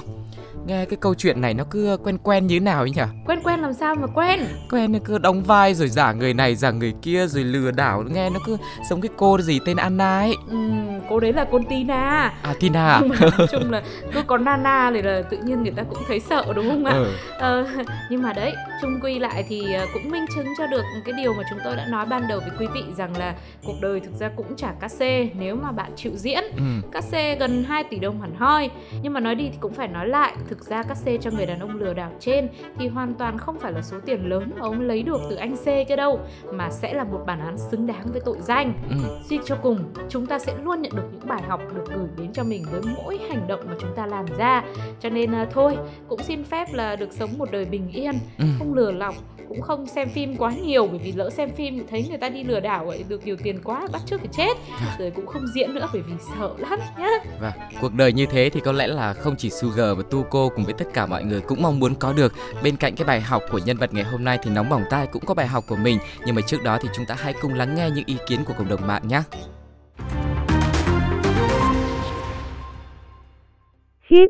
nghe 0.65 0.85
cái 0.85 0.97
câu 1.01 1.13
chuyện 1.15 1.41
này 1.41 1.53
nó 1.53 1.63
cứ 1.71 1.97
quen 2.03 2.17
quen 2.17 2.47
như 2.47 2.55
thế 2.55 2.59
nào 2.59 2.79
ấy 2.79 2.89
nhỉ? 2.89 3.01
Quen 3.25 3.39
quen 3.43 3.59
làm 3.59 3.73
sao 3.73 3.95
mà 3.95 4.07
quen? 4.07 4.39
Quen 4.71 4.91
nó 4.91 4.99
cứ 5.05 5.17
đóng 5.17 5.43
vai 5.43 5.73
rồi 5.73 5.87
giả 5.89 6.11
người 6.13 6.33
này 6.33 6.55
giả 6.55 6.71
người 6.71 6.93
kia 7.01 7.27
rồi 7.27 7.43
lừa 7.43 7.71
đảo 7.71 8.03
nghe 8.11 8.29
nó 8.29 8.39
cứ 8.45 8.57
giống 8.89 9.01
cái 9.01 9.09
cô 9.17 9.37
gì 9.41 9.59
tên 9.65 9.77
Anna 9.77 10.19
ấy. 10.19 10.35
Ừ, 10.49 10.57
cô 11.09 11.19
đấy 11.19 11.33
là 11.33 11.45
con 11.51 11.65
Tina. 11.65 12.33
À 12.41 12.53
Tina 12.59 12.85
à? 12.93 13.01
nói 13.37 13.47
chung 13.51 13.71
là 13.71 13.83
cứ 14.13 14.21
có 14.27 14.37
Nana 14.37 14.91
thì 14.93 15.01
là 15.01 15.21
tự 15.29 15.37
nhiên 15.37 15.63
người 15.63 15.71
ta 15.75 15.83
cũng 15.83 16.03
thấy 16.07 16.19
sợ 16.19 16.45
đúng 16.55 16.69
không 16.69 16.85
ạ? 16.85 16.93
Ừ. 16.93 17.11
ờ, 17.39 17.65
nhưng 18.09 18.21
mà 18.21 18.33
đấy 18.33 18.53
chung 18.83 18.99
quy 19.01 19.19
lại 19.19 19.45
thì 19.49 19.73
ờ, 19.73 19.85
cũng 19.93 20.11
minh 20.11 20.25
chứng 20.35 20.47
cho 20.57 20.67
được 20.67 20.83
cái 21.05 21.13
điều 21.17 21.33
mà 21.33 21.43
chúng 21.49 21.59
tôi 21.63 21.75
đã 21.75 21.85
nói 21.85 22.05
ban 22.05 22.27
đầu 22.27 22.39
với 22.39 22.49
quý 22.59 22.67
vị 22.73 22.83
rằng 22.97 23.17
là 23.17 23.35
cuộc 23.65 23.75
đời 23.81 23.99
thực 23.99 24.13
ra 24.13 24.29
cũng 24.35 24.55
chả 24.55 24.73
cá 24.79 24.87
xê 24.87 25.29
nếu 25.39 25.55
mà 25.55 25.71
bạn 25.71 25.91
chịu 25.95 26.11
diễn 26.15 26.43
ừ. 26.57 26.89
cá 26.91 27.01
xê 27.01 27.35
gần 27.35 27.63
2 27.63 27.83
tỷ 27.83 27.99
đồng 27.99 28.21
hẳn 28.21 28.35
hoi 28.35 28.69
nhưng 29.01 29.13
mà 29.13 29.19
nói 29.19 29.35
đi 29.35 29.49
thì 29.51 29.57
cũng 29.59 29.73
phải 29.73 29.87
nói 29.87 30.07
lại 30.07 30.35
thực 30.49 30.63
ra 30.63 30.83
cắt 30.83 30.97
xê 30.97 31.17
cho 31.17 31.31
người 31.31 31.45
đàn 31.45 31.59
ông 31.59 31.79
lừa 31.79 31.93
đảo 31.93 32.11
trên 32.19 32.47
thì 32.79 32.87
hoàn 32.87 33.13
toàn 33.13 33.37
không 33.37 33.59
phải 33.59 33.71
là 33.71 33.81
số 33.81 33.97
tiền 34.05 34.29
lớn 34.29 34.51
mà 34.55 34.61
ông 34.61 34.81
lấy 34.81 35.03
được 35.03 35.21
từ 35.29 35.35
anh 35.35 35.55
C 35.55 35.65
kia 35.65 35.95
đâu 35.95 36.19
mà 36.51 36.69
sẽ 36.69 36.93
là 36.93 37.03
một 37.03 37.23
bản 37.25 37.39
án 37.39 37.57
xứng 37.57 37.87
đáng 37.87 38.11
với 38.11 38.21
tội 38.25 38.37
danh. 38.41 38.73
Ừ. 38.89 38.95
Suy 39.29 39.39
cho 39.45 39.55
cùng, 39.55 39.79
chúng 40.09 40.25
ta 40.25 40.39
sẽ 40.39 40.53
luôn 40.63 40.81
nhận 40.81 40.95
được 40.95 41.03
những 41.11 41.27
bài 41.27 41.41
học 41.47 41.61
được 41.75 41.85
gửi 41.95 42.07
đến 42.17 42.33
cho 42.33 42.43
mình 42.43 42.65
với 42.71 42.81
mỗi 42.95 43.19
hành 43.29 43.47
động 43.47 43.59
mà 43.69 43.75
chúng 43.79 43.95
ta 43.95 44.05
làm 44.05 44.25
ra. 44.37 44.63
Cho 44.99 45.09
nên 45.09 45.41
uh, 45.41 45.47
thôi, 45.51 45.77
cũng 46.07 46.23
xin 46.23 46.43
phép 46.43 46.73
là 46.73 46.95
được 46.95 47.13
sống 47.13 47.29
một 47.37 47.51
đời 47.51 47.65
bình 47.65 47.91
yên, 47.91 48.13
ừ. 48.37 48.45
Không 48.73 48.85
lừa 48.85 48.91
lọc, 48.91 49.15
cũng 49.49 49.61
không 49.61 49.85
xem 49.85 50.09
phim 50.09 50.37
quá 50.37 50.53
nhiều 50.63 50.87
bởi 50.87 50.99
vì 51.03 51.11
lỡ 51.11 51.29
xem 51.29 51.49
phim 51.49 51.77
thì 51.77 51.83
thấy 51.89 52.05
người 52.09 52.17
ta 52.17 52.29
đi 52.29 52.43
lừa 52.43 52.59
đảo 52.59 52.85
vậy 52.85 53.03
được 53.07 53.25
nhiều 53.25 53.35
tiền 53.43 53.59
quá 53.63 53.87
bắt 53.93 54.01
trước 54.05 54.19
phải 54.19 54.29
chết. 54.31 54.57
À. 54.71 54.95
rồi 54.99 55.11
cũng 55.11 55.25
không 55.25 55.47
diễn 55.55 55.75
nữa 55.75 55.89
bởi 55.93 56.01
vì 56.01 56.13
sợ 56.37 56.53
lắm 56.57 56.79
nhá. 56.99 57.09
Và 57.41 57.53
cuộc 57.81 57.93
đời 57.93 58.13
như 58.13 58.25
thế 58.25 58.49
thì 58.49 58.59
có 58.59 58.71
lẽ 58.71 58.87
là 58.87 59.13
không 59.13 59.35
chỉ 59.37 59.49
Sugar 59.49 59.97
và 59.97 60.03
Tuko 60.11 60.49
cùng 60.55 60.65
với 60.65 60.73
tất 60.73 60.85
cả 60.93 61.05
mọi 61.05 61.23
người 61.23 61.41
cũng 61.41 61.61
mong 61.61 61.79
muốn 61.79 61.95
có 61.95 62.13
được. 62.13 62.33
Bên 62.63 62.75
cạnh 62.75 62.95
cái 62.95 63.07
bài 63.07 63.21
học 63.21 63.43
của 63.51 63.59
nhân 63.65 63.77
vật 63.77 63.93
ngày 63.93 64.03
hôm 64.03 64.23
nay 64.23 64.39
thì 64.43 64.51
nóng 64.51 64.69
bỏng 64.69 64.83
tai 64.89 65.07
cũng 65.07 65.25
có 65.25 65.33
bài 65.33 65.47
học 65.47 65.63
của 65.67 65.77
mình. 65.83 65.97
Nhưng 66.25 66.35
mà 66.35 66.41
trước 66.41 66.63
đó 66.63 66.77
thì 66.81 66.89
chúng 66.95 67.05
ta 67.05 67.15
hãy 67.17 67.33
cùng 67.41 67.53
lắng 67.53 67.75
nghe 67.75 67.89
những 67.89 68.05
ý 68.05 68.17
kiến 68.27 68.39
của 68.45 68.53
cộng 68.57 68.69
đồng 68.69 68.87
mạng 68.87 69.07
nhé 69.07 69.21
khiếp 74.01 74.27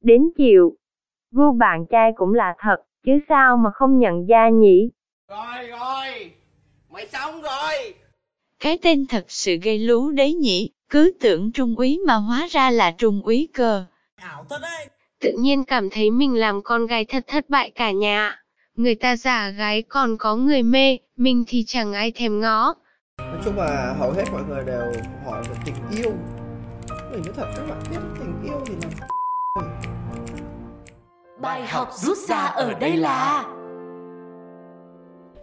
đến 0.00 0.22
chiều. 0.36 0.72
Gu 1.30 1.52
bạn 1.52 1.86
trai 1.90 2.10
cũng 2.16 2.34
là 2.34 2.54
thật 2.58 2.76
chứ 3.06 3.12
sao 3.28 3.56
mà 3.56 3.70
không 3.74 3.98
nhận 3.98 4.26
ra 4.26 4.48
nhỉ? 4.48 4.90
Rồi 5.30 5.66
rồi, 5.66 6.30
mày 6.90 7.06
xong 7.06 7.42
rồi. 7.42 7.94
Cái 8.60 8.78
tên 8.82 9.06
thật 9.06 9.24
sự 9.28 9.56
gây 9.62 9.78
lú 9.78 10.10
đấy 10.10 10.34
nhỉ, 10.34 10.70
cứ 10.90 11.12
tưởng 11.20 11.52
trung 11.52 11.76
úy 11.76 11.98
mà 12.06 12.14
hóa 12.14 12.46
ra 12.50 12.70
là 12.70 12.90
trung 12.98 13.22
úy 13.22 13.48
cơ. 13.54 13.84
Ảo 14.16 14.44
thật 14.48 14.58
đấy. 14.62 14.88
Tự 15.20 15.32
nhiên 15.38 15.64
cảm 15.64 15.90
thấy 15.90 16.10
mình 16.10 16.34
làm 16.34 16.62
con 16.62 16.86
gái 16.86 17.04
thật 17.04 17.24
thất 17.26 17.50
bại 17.50 17.70
cả 17.70 17.90
nhà. 17.90 18.42
Người 18.74 18.94
ta 18.94 19.16
giả 19.16 19.48
gái 19.48 19.82
còn 19.82 20.18
có 20.18 20.36
người 20.36 20.62
mê, 20.62 20.98
mình 21.16 21.44
thì 21.46 21.64
chẳng 21.66 21.92
ai 21.92 22.12
thèm 22.12 22.40
ngó. 22.40 22.74
Nói 23.18 23.38
chung 23.44 23.56
là 23.56 23.94
hầu 23.98 24.10
hết 24.10 24.24
mọi 24.32 24.42
người 24.48 24.64
đều 24.66 24.92
hỏi 25.24 25.42
về 25.48 25.56
tình 25.64 26.02
yêu. 26.02 26.12
Mình 27.10 27.22
nói 27.24 27.34
thật 27.36 27.46
các 27.56 27.68
bạn 27.68 27.78
biết 27.90 28.00
tình 28.18 28.42
yêu 28.44 28.60
thì 28.66 28.74
là 28.82 29.95
Bài 31.40 31.66
học 31.66 31.88
rút 31.94 32.18
ra 32.28 32.36
ở 32.36 32.74
đây 32.74 32.96
là 32.96 33.44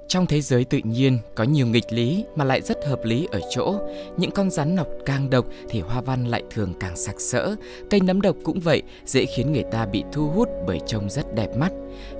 trong 0.07 0.25
thế 0.25 0.41
giới 0.41 0.65
tự 0.65 0.79
nhiên 0.83 1.17
có 1.35 1.43
nhiều 1.43 1.67
nghịch 1.67 1.91
lý 1.91 2.25
mà 2.35 2.45
lại 2.45 2.61
rất 2.61 2.85
hợp 2.85 2.99
lý 3.03 3.27
ở 3.31 3.39
chỗ 3.49 3.75
những 4.17 4.31
con 4.31 4.49
rắn 4.49 4.75
nọc 4.75 4.87
càng 5.05 5.29
độc 5.29 5.45
thì 5.69 5.79
hoa 5.79 6.01
văn 6.01 6.25
lại 6.25 6.43
thường 6.51 6.73
càng 6.79 6.95
sặc 6.95 7.15
sỡ. 7.19 7.55
Cây 7.89 7.99
nấm 7.99 8.21
độc 8.21 8.35
cũng 8.43 8.59
vậy 8.59 8.81
dễ 9.05 9.25
khiến 9.25 9.53
người 9.53 9.63
ta 9.71 9.85
bị 9.85 10.03
thu 10.11 10.27
hút 10.27 10.49
bởi 10.67 10.79
trông 10.85 11.09
rất 11.09 11.35
đẹp 11.35 11.57
mắt. 11.57 11.71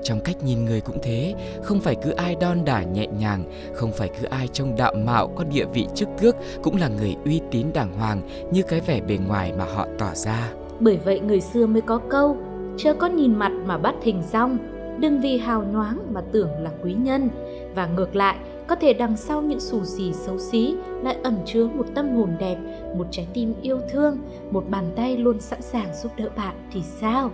Trong 0.04 0.20
cách 0.24 0.44
nhìn 0.44 0.66
người 0.66 0.82
cũng 0.82 0.98
thế 1.04 1.36
không 1.64 1.80
phải 1.80 1.96
cứ 2.04 2.12
ai 2.12 2.36
đon 2.36 2.66
đả 2.66 2.84
nhẹ 2.84 3.08
nhàng 3.08 3.44
không 3.76 3.92
phải 3.92 4.10
cứ 4.22 4.26
ai 4.26 4.48
trông 4.48 4.76
đạo 4.76 4.94
mạo 5.06 5.28
có 5.28 5.44
địa 5.44 5.66
vị 5.74 5.88
chức 5.96 6.10
tước 6.22 6.36
cũng 6.64 6.78
là 6.78 6.88
người 6.88 7.16
uy 7.26 7.42
tín 7.52 7.68
đàng 7.74 7.94
hoàng 7.94 8.22
như 8.52 8.64
cái 8.64 8.80
vẻ 8.80 9.02
bề 9.02 9.18
ngoài 9.28 9.54
mà 9.58 9.66
họ 9.66 9.88
tỏ 10.00 10.10
ra. 10.16 10.52
Bởi 10.80 10.98
vậy 11.06 11.20
người 11.20 11.42
xưa 11.42 11.66
mới 11.66 11.82
có 11.82 12.00
câu 12.10 12.38
chớ 12.78 12.94
có 12.94 13.08
nhìn 13.08 13.36
mặt 13.36 13.52
mà 13.66 13.78
bắt 13.78 13.96
hình 14.04 14.22
rong. 14.32 14.58
Đừng 15.00 15.22
vì 15.22 15.38
hào 15.38 15.64
nhoáng 15.64 16.14
mà 16.14 16.22
tưởng 16.32 16.50
là 16.60 16.72
quý 16.84 16.94
nhân. 16.94 17.30
Và 17.76 17.88
ngược 17.88 18.16
lại, 18.16 18.38
có 18.68 18.76
thể 18.76 18.94
đằng 18.94 19.18
sau 19.18 19.42
những 19.42 19.60
xù 19.60 19.84
xì 19.84 20.14
xấu 20.14 20.40
xí 20.40 20.76
lại 21.04 21.18
ẩn 21.24 21.38
chứa 21.46 21.68
một 21.68 21.86
tâm 21.96 22.16
hồn 22.16 22.30
đẹp, 22.40 22.58
một 22.98 23.08
trái 23.12 23.28
tim 23.34 23.54
yêu 23.62 23.80
thương, 23.92 24.18
một 24.52 24.64
bàn 24.70 24.92
tay 24.96 25.18
luôn 25.18 25.40
sẵn 25.40 25.62
sàng 25.62 25.88
giúp 26.04 26.12
đỡ 26.18 26.30
bạn 26.36 26.56
thì 26.72 26.82
sao? 26.82 27.32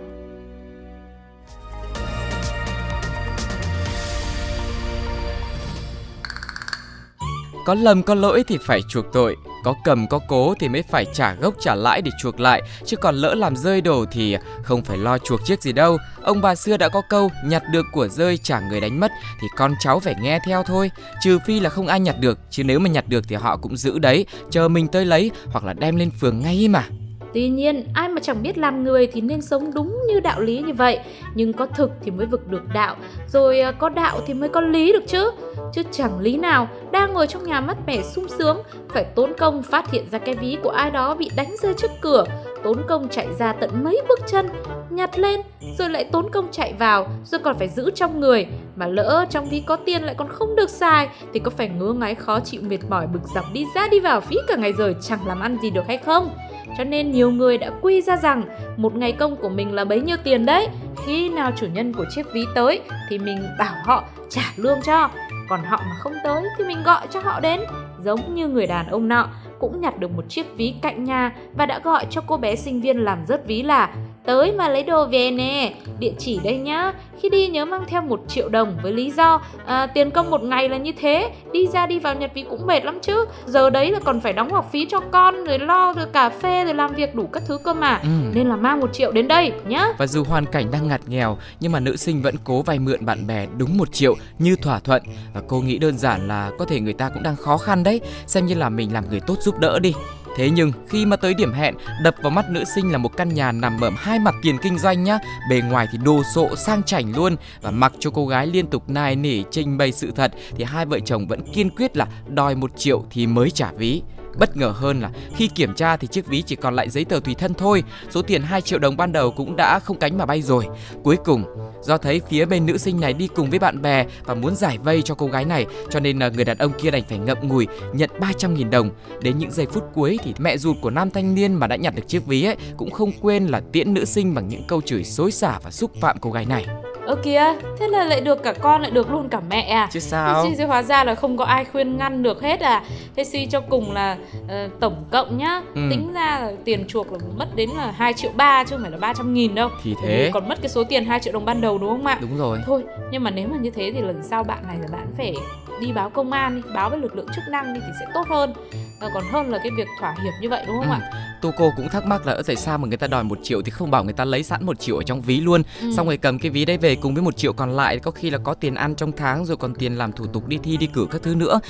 Có 7.66 7.74
lầm 7.74 8.02
có 8.02 8.14
lỗi 8.14 8.44
thì 8.46 8.58
phải 8.60 8.80
chuộc 8.88 9.04
tội 9.12 9.36
có 9.64 9.74
cầm, 9.84 10.06
có 10.06 10.20
cố 10.28 10.54
thì 10.60 10.68
mới 10.68 10.82
phải 10.82 11.04
trả 11.12 11.34
gốc, 11.34 11.54
trả 11.60 11.74
lãi 11.74 12.02
để 12.02 12.10
chuộc 12.22 12.40
lại. 12.40 12.62
Chứ 12.86 12.96
còn 12.96 13.14
lỡ 13.14 13.34
làm 13.34 13.56
rơi 13.56 13.80
đồ 13.80 14.04
thì 14.12 14.36
không 14.62 14.82
phải 14.82 14.98
lo 14.98 15.18
chuộc 15.18 15.40
chiếc 15.44 15.62
gì 15.62 15.72
đâu. 15.72 15.98
Ông 16.22 16.40
bà 16.40 16.54
xưa 16.54 16.76
đã 16.76 16.88
có 16.88 17.02
câu, 17.08 17.30
nhặt 17.44 17.62
được 17.72 17.86
của 17.92 18.08
rơi 18.08 18.38
trả 18.38 18.60
người 18.60 18.80
đánh 18.80 19.00
mất. 19.00 19.10
Thì 19.40 19.46
con 19.56 19.74
cháu 19.80 20.00
phải 20.00 20.14
nghe 20.20 20.38
theo 20.46 20.62
thôi. 20.62 20.90
Trừ 21.22 21.38
phi 21.46 21.60
là 21.60 21.70
không 21.70 21.86
ai 21.86 22.00
nhặt 22.00 22.16
được, 22.20 22.38
chứ 22.50 22.64
nếu 22.64 22.78
mà 22.78 22.88
nhặt 22.88 23.08
được 23.08 23.24
thì 23.28 23.36
họ 23.36 23.56
cũng 23.56 23.76
giữ 23.76 23.98
đấy, 23.98 24.26
chờ 24.50 24.68
mình 24.68 24.88
tới 24.88 25.06
lấy 25.06 25.30
hoặc 25.46 25.64
là 25.64 25.72
đem 25.72 25.96
lên 25.96 26.10
phường 26.20 26.40
ngay 26.40 26.68
mà. 26.68 26.84
Tuy 27.34 27.48
nhiên, 27.48 27.84
ai 27.94 28.08
mà 28.08 28.20
chẳng 28.20 28.42
biết 28.42 28.58
làm 28.58 28.84
người 28.84 29.06
thì 29.06 29.20
nên 29.20 29.42
sống 29.42 29.74
đúng 29.74 29.98
như 30.08 30.20
đạo 30.20 30.40
lý 30.40 30.62
như 30.66 30.72
vậy. 30.72 31.00
Nhưng 31.34 31.52
có 31.52 31.66
thực 31.66 31.90
thì 32.02 32.10
mới 32.10 32.26
vực 32.26 32.48
được 32.48 32.62
đạo 32.74 32.96
Rồi 33.28 33.60
à, 33.60 33.72
có 33.72 33.88
đạo 33.88 34.20
thì 34.26 34.34
mới 34.34 34.48
có 34.48 34.60
lý 34.60 34.92
được 34.92 35.06
chứ. 35.06 35.30
Chứ 35.72 35.82
chẳng 35.90 36.20
lý 36.20 36.36
nào 36.36 36.68
đang 36.92 37.12
ngồi 37.12 37.26
trong 37.26 37.44
nhà 37.44 37.60
mắt 37.60 37.76
mẻ 37.86 38.02
sung 38.02 38.26
sướng 38.38 38.62
Phải 38.88 39.04
tốn 39.04 39.32
công 39.38 39.62
phát 39.62 39.90
hiện 39.90 40.04
ra 40.10 40.18
cái 40.18 40.34
ví 40.34 40.56
của 40.62 40.70
ai 40.70 40.90
đó 40.90 41.14
bị 41.14 41.30
đánh 41.36 41.54
rơi 41.62 41.74
trước 41.74 41.90
cửa. 42.00 42.24
Tốn 42.62 42.82
công 42.88 43.08
chạy 43.08 43.26
ra 43.38 43.52
tận 43.52 43.70
mấy 43.84 44.02
bước 44.08 44.18
chân 44.26 44.48
Nhặt 44.90 45.18
lên 45.18 45.40
rồi 45.78 45.90
lại 45.90 46.04
tốn 46.04 46.30
công 46.30 46.48
chạy 46.50 46.74
vào 46.78 47.08
Rồi 47.24 47.40
còn 47.44 47.58
phải 47.58 47.68
giữ 47.68 47.90
trong 47.94 48.20
người. 48.20 48.46
Mà 48.76 48.86
lỡ 48.86 49.24
trong 49.30 49.48
ví 49.48 49.62
có 49.66 49.76
tiền 49.76 50.02
lại 50.02 50.14
còn 50.18 50.28
không 50.28 50.56
được 50.56 50.70
xài 50.70 51.08
thì 51.34 51.40
có 51.40 51.50
phải 51.50 51.68
ngứa 51.68 51.92
ngáy 51.92 52.14
khó 52.14 52.40
chịu 52.40 52.60
mệt 52.64 52.78
mỏi 52.88 53.06
bực 53.06 53.22
dọc 53.34 53.44
đi 53.52 53.66
ra 53.74 53.88
đi 53.88 54.00
vào 54.00 54.20
phí 54.20 54.36
cả 54.48 54.56
ngày 54.56 54.72
rồi 54.72 54.96
chẳng 55.02 55.26
làm 55.26 55.40
ăn 55.40 55.56
gì 55.62 55.70
được 55.70 55.86
hay 55.86 55.96
không? 55.96 56.30
Cho 56.78 56.84
nên 56.84 57.12
nhiều 57.12 57.30
người 57.30 57.58
đã 57.58 57.70
quy 57.80 58.02
ra 58.02 58.16
rằng 58.16 58.42
một 58.76 58.96
ngày 58.96 59.12
công 59.12 59.36
của 59.36 59.48
mình 59.48 59.74
là 59.74 59.84
bấy 59.84 60.00
nhiêu 60.00 60.16
tiền 60.24 60.46
đấy. 60.46 60.68
Khi 61.04 61.28
nào 61.28 61.52
chủ 61.56 61.66
nhân 61.66 61.92
của 61.94 62.04
chiếc 62.10 62.26
ví 62.32 62.44
tới 62.54 62.80
thì 63.08 63.18
mình 63.18 63.38
bảo 63.58 63.74
họ 63.84 64.04
trả 64.28 64.52
lương 64.56 64.82
cho. 64.82 65.10
Còn 65.48 65.60
họ 65.64 65.76
mà 65.76 65.94
không 65.98 66.14
tới 66.24 66.42
thì 66.58 66.64
mình 66.64 66.82
gọi 66.84 67.06
cho 67.10 67.20
họ 67.20 67.40
đến. 67.40 67.60
Giống 68.04 68.34
như 68.34 68.48
người 68.48 68.66
đàn 68.66 68.86
ông 68.86 69.08
nọ 69.08 69.28
cũng 69.58 69.80
nhặt 69.80 69.98
được 69.98 70.10
một 70.10 70.24
chiếc 70.28 70.56
ví 70.56 70.74
cạnh 70.82 71.04
nhà 71.04 71.32
và 71.54 71.66
đã 71.66 71.78
gọi 71.78 72.06
cho 72.10 72.20
cô 72.26 72.36
bé 72.36 72.56
sinh 72.56 72.80
viên 72.80 72.98
làm 72.98 73.18
rớt 73.28 73.46
ví 73.46 73.62
là 73.62 73.90
tới 74.26 74.52
mà 74.52 74.68
lấy 74.68 74.82
đồ 74.82 75.06
về 75.06 75.30
nè. 75.30 75.74
Địa 75.98 76.12
chỉ 76.18 76.40
đây 76.44 76.56
nhá. 76.56 76.92
Khi 77.20 77.28
đi 77.28 77.48
nhớ 77.48 77.64
mang 77.64 77.84
theo 77.86 78.02
một 78.02 78.20
triệu 78.28 78.48
đồng 78.48 78.76
với 78.82 78.92
lý 78.92 79.10
do 79.10 79.42
à, 79.66 79.86
tiền 79.86 80.10
công 80.10 80.30
một 80.30 80.42
ngày 80.42 80.68
là 80.68 80.76
như 80.76 80.92
thế. 81.00 81.30
Đi 81.52 81.66
ra 81.66 81.86
đi 81.86 81.98
vào 81.98 82.14
nhật 82.14 82.30
ví 82.34 82.44
cũng 82.50 82.66
mệt 82.66 82.84
lắm 82.84 82.98
chứ. 83.02 83.24
Giờ 83.46 83.70
đấy 83.70 83.90
là 83.90 84.00
còn 84.04 84.20
phải 84.20 84.32
đóng 84.32 84.52
học 84.52 84.68
phí 84.72 84.86
cho 84.90 85.00
con 85.00 85.44
rồi 85.44 85.58
lo 85.58 85.92
rồi 85.92 86.06
cà 86.12 86.28
phê 86.28 86.64
rồi 86.64 86.74
làm 86.74 86.94
việc 86.94 87.14
đủ 87.14 87.26
các 87.32 87.42
thứ 87.46 87.58
cơ 87.58 87.74
mà. 87.74 88.00
Ừ. 88.02 88.08
nên 88.34 88.48
là 88.48 88.56
mang 88.56 88.80
một 88.80 88.92
triệu 88.92 89.12
đến 89.12 89.28
đây 89.28 89.52
nhá. 89.66 89.86
Và 89.98 90.06
dù 90.06 90.24
hoàn 90.24 90.46
cảnh 90.46 90.70
đang 90.70 90.88
ngặt 90.88 91.00
nghèo 91.06 91.38
nhưng 91.60 91.72
mà 91.72 91.80
nữ 91.80 91.96
sinh 91.96 92.22
vẫn 92.22 92.34
cố 92.44 92.62
vay 92.62 92.78
mượn 92.78 93.04
bạn 93.04 93.26
bè 93.26 93.46
đúng 93.58 93.78
một 93.78 93.92
triệu 93.92 94.14
như 94.38 94.56
thỏa 94.56 94.78
thuận. 94.78 95.02
Và 95.34 95.40
cô 95.48 95.60
nghĩ 95.60 95.78
đơn 95.78 95.98
giản 95.98 96.28
là 96.28 96.50
có 96.58 96.64
thể 96.64 96.80
người 96.80 96.92
ta 96.92 97.08
cũng 97.08 97.22
đang 97.22 97.36
khó 97.36 97.56
khăn 97.56 97.82
đấy. 97.82 98.00
Xem 98.26 98.46
như 98.46 98.54
là 98.54 98.68
mình 98.68 98.92
làm 98.92 99.04
người 99.10 99.20
tốt 99.20 99.36
giúp 99.40 99.58
đỡ 99.58 99.78
đi. 99.78 99.94
Thế 100.40 100.50
nhưng 100.50 100.72
khi 100.88 101.06
mà 101.06 101.16
tới 101.16 101.34
điểm 101.34 101.52
hẹn, 101.52 101.74
đập 102.02 102.14
vào 102.22 102.30
mắt 102.30 102.50
nữ 102.50 102.64
sinh 102.64 102.92
là 102.92 102.98
một 102.98 103.16
căn 103.16 103.34
nhà 103.34 103.52
nằm 103.52 103.80
ở 103.80 103.90
hai 103.96 104.18
mặt 104.18 104.34
tiền 104.42 104.58
kinh 104.62 104.78
doanh 104.78 105.04
nhá. 105.04 105.18
Bề 105.50 105.60
ngoài 105.60 105.86
thì 105.92 105.98
đồ 106.04 106.22
sộ 106.34 106.56
sang 106.56 106.82
chảnh 106.82 107.16
luôn 107.16 107.36
và 107.62 107.70
mặc 107.70 107.92
cho 107.98 108.10
cô 108.10 108.26
gái 108.26 108.46
liên 108.46 108.66
tục 108.66 108.82
nài 108.88 109.16
nỉ 109.16 109.42
trình 109.50 109.78
bày 109.78 109.92
sự 109.92 110.10
thật 110.16 110.32
thì 110.56 110.64
hai 110.64 110.86
vợ 110.86 111.00
chồng 111.00 111.26
vẫn 111.26 111.40
kiên 111.52 111.70
quyết 111.70 111.96
là 111.96 112.06
đòi 112.28 112.54
một 112.54 112.70
triệu 112.76 113.04
thì 113.10 113.26
mới 113.26 113.50
trả 113.50 113.72
ví. 113.72 114.02
Bất 114.38 114.56
ngờ 114.56 114.74
hơn 114.76 115.00
là 115.00 115.10
khi 115.36 115.48
kiểm 115.48 115.74
tra 115.74 115.96
thì 115.96 116.08
chiếc 116.08 116.26
ví 116.26 116.42
chỉ 116.42 116.56
còn 116.56 116.74
lại 116.74 116.90
giấy 116.90 117.04
tờ 117.04 117.20
tùy 117.24 117.34
thân 117.34 117.54
thôi, 117.54 117.82
số 118.10 118.22
tiền 118.22 118.42
2 118.42 118.60
triệu 118.60 118.78
đồng 118.78 118.96
ban 118.96 119.12
đầu 119.12 119.30
cũng 119.30 119.56
đã 119.56 119.78
không 119.78 119.98
cánh 119.98 120.18
mà 120.18 120.26
bay 120.26 120.42
rồi. 120.42 120.66
Cuối 121.02 121.16
cùng, 121.24 121.44
do 121.82 121.96
thấy 121.96 122.20
phía 122.28 122.44
bên 122.44 122.66
nữ 122.66 122.78
sinh 122.78 123.00
này 123.00 123.12
đi 123.12 123.28
cùng 123.28 123.50
với 123.50 123.58
bạn 123.58 123.82
bè 123.82 124.06
và 124.24 124.34
muốn 124.34 124.56
giải 124.56 124.78
vây 124.78 125.02
cho 125.02 125.14
cô 125.14 125.26
gái 125.26 125.44
này, 125.44 125.66
cho 125.90 126.00
nên 126.00 126.18
là 126.18 126.28
người 126.28 126.44
đàn 126.44 126.58
ông 126.58 126.72
kia 126.82 126.90
đành 126.90 127.02
phải 127.08 127.18
ngậm 127.18 127.38
ngùi 127.48 127.66
nhận 127.92 128.10
300.000 128.20 128.70
đồng. 128.70 128.90
Đến 129.22 129.38
những 129.38 129.50
giây 129.50 129.66
phút 129.66 129.84
cuối 129.94 130.18
thì 130.22 130.34
mẹ 130.38 130.56
ruột 130.56 130.76
của 130.80 130.90
nam 130.90 131.10
thanh 131.10 131.34
niên 131.34 131.54
mà 131.54 131.66
đã 131.66 131.76
nhặt 131.76 131.94
được 131.94 132.08
chiếc 132.08 132.26
ví 132.26 132.44
ấy 132.44 132.56
cũng 132.76 132.90
không 132.90 133.12
quên 133.20 133.46
là 133.46 133.60
tiễn 133.72 133.94
nữ 133.94 134.04
sinh 134.04 134.34
bằng 134.34 134.48
những 134.48 134.62
câu 134.68 134.80
chửi 134.80 135.04
xối 135.04 135.30
xả 135.30 135.58
và 135.62 135.70
xúc 135.70 135.90
phạm 136.00 136.16
cô 136.20 136.30
gái 136.30 136.46
này 136.46 136.66
ơ 137.10 137.16
kìa 137.22 137.54
thế 137.78 137.88
là 137.88 138.04
lại 138.04 138.20
được 138.20 138.42
cả 138.42 138.52
con 138.52 138.80
lại 138.82 138.90
được 138.90 139.10
luôn 139.10 139.28
cả 139.28 139.40
mẹ 139.50 139.60
à 139.62 139.88
Chứ 139.92 140.00
Thế 140.00 140.06
sao? 140.06 140.46
suy 140.58 140.64
hóa 140.64 140.82
ra 140.82 141.04
là 141.04 141.14
không 141.14 141.36
có 141.36 141.44
ai 141.44 141.64
khuyên 141.64 141.96
ngăn 141.96 142.22
được 142.22 142.42
hết 142.42 142.60
à 142.60 142.82
Thế 143.16 143.24
suy 143.24 143.46
cho 143.46 143.60
cùng 143.60 143.92
là 143.92 144.16
ờ, 144.48 144.68
tổng 144.80 145.04
cộng 145.10 145.38
nhá 145.38 145.62
Ừ. 145.74 145.80
Tính 145.90 146.12
ra 146.12 146.38
là 146.40 146.52
tiền 146.64 146.84
chuộc 146.88 147.12
là 147.12 147.18
mất 147.36 147.46
đến 147.56 147.70
là 147.76 147.90
2 147.96 148.12
triệu 148.12 148.30
ba 148.36 148.64
chứ 148.64 148.76
không 148.76 148.82
phải 148.82 148.90
là 148.90 148.96
300 148.98 149.34
nghìn 149.34 149.54
đâu 149.54 149.68
Thì 149.82 149.94
thế. 150.02 150.30
Còn 150.34 150.48
mất 150.48 150.58
cái 150.62 150.68
số 150.68 150.84
tiền 150.84 151.04
2 151.04 151.20
triệu 151.20 151.32
đồng 151.32 151.44
ban 151.44 151.60
đầu 151.60 151.78
đúng 151.78 151.88
không 151.90 152.06
ạ 152.06 152.18
Đúng 152.20 152.38
rồi. 152.38 152.58
Thôi 152.66 152.84
nhưng 153.10 153.24
mà 153.24 153.30
nếu 153.30 153.48
mà 153.48 153.56
như 153.60 153.70
thế 153.70 153.92
thì 153.94 154.00
lần 154.00 154.22
sau 154.22 154.44
bạn 154.44 154.58
này 154.66 154.76
là 154.80 154.86
bạn 154.92 155.06
phải 155.16 155.34
đi 155.80 155.92
báo 155.92 156.10
công 156.10 156.32
an 156.32 156.56
đi 156.56 156.62
Báo 156.74 156.90
với 156.90 156.98
lực 156.98 157.16
lượng 157.16 157.26
chức 157.34 157.44
năng 157.50 157.74
đi 157.74 157.80
thì 157.86 157.92
sẽ 158.00 158.06
tốt 158.14 158.22
hơn 158.28 158.52
Ờ, 159.00 159.10
Còn 159.14 159.24
hơn 159.32 159.50
là 159.50 159.58
cái 159.58 159.70
việc 159.76 159.88
thỏa 160.00 160.14
hiệp 160.22 160.32
như 160.40 160.48
vậy 160.48 160.64
đúng 160.66 160.76
không 160.78 160.90
Ừ. 160.90 160.92
ạ? 160.92 161.26
Tô 161.42 161.50
cô 161.56 161.70
cũng 161.76 161.88
thắc 161.88 162.04
mắc 162.06 162.26
là 162.26 162.32
ở 162.32 162.42
tại 162.46 162.56
sao 162.56 162.78
mà 162.78 162.88
người 162.88 162.96
ta 162.96 163.06
đòi 163.06 163.24
một 163.24 163.38
triệu 163.42 163.62
thì 163.62 163.70
không 163.70 163.90
bảo 163.90 164.04
người 164.04 164.12
ta 164.12 164.24
lấy 164.24 164.42
sẵn 164.42 164.66
một 164.66 164.80
triệu 164.80 164.96
ở 164.96 165.02
trong 165.02 165.20
ví 165.20 165.40
luôn? 165.40 165.62
Ừ. 165.80 165.92
xong 165.96 166.06
rồi 166.06 166.16
cầm 166.16 166.38
cái 166.38 166.50
ví 166.50 166.64
đấy 166.64 166.76
về 166.78 166.94
cùng 166.96 167.14
với 167.14 167.22
một 167.22 167.36
triệu 167.36 167.52
còn 167.52 167.70
lại 167.70 167.98
có 167.98 168.10
khi 168.10 168.30
là 168.30 168.38
có 168.38 168.54
tiền 168.54 168.74
ăn 168.74 168.94
trong 168.94 169.12
tháng 169.12 169.44
rồi 169.44 169.56
còn 169.56 169.74
tiền 169.74 169.94
làm 169.98 170.12
thủ 170.12 170.26
tục 170.26 170.48
đi 170.48 170.58
thi 170.62 170.76
đi 170.76 170.86
cử 170.86 171.06
các 171.10 171.22
thứ 171.22 171.34
nữa. 171.34 171.60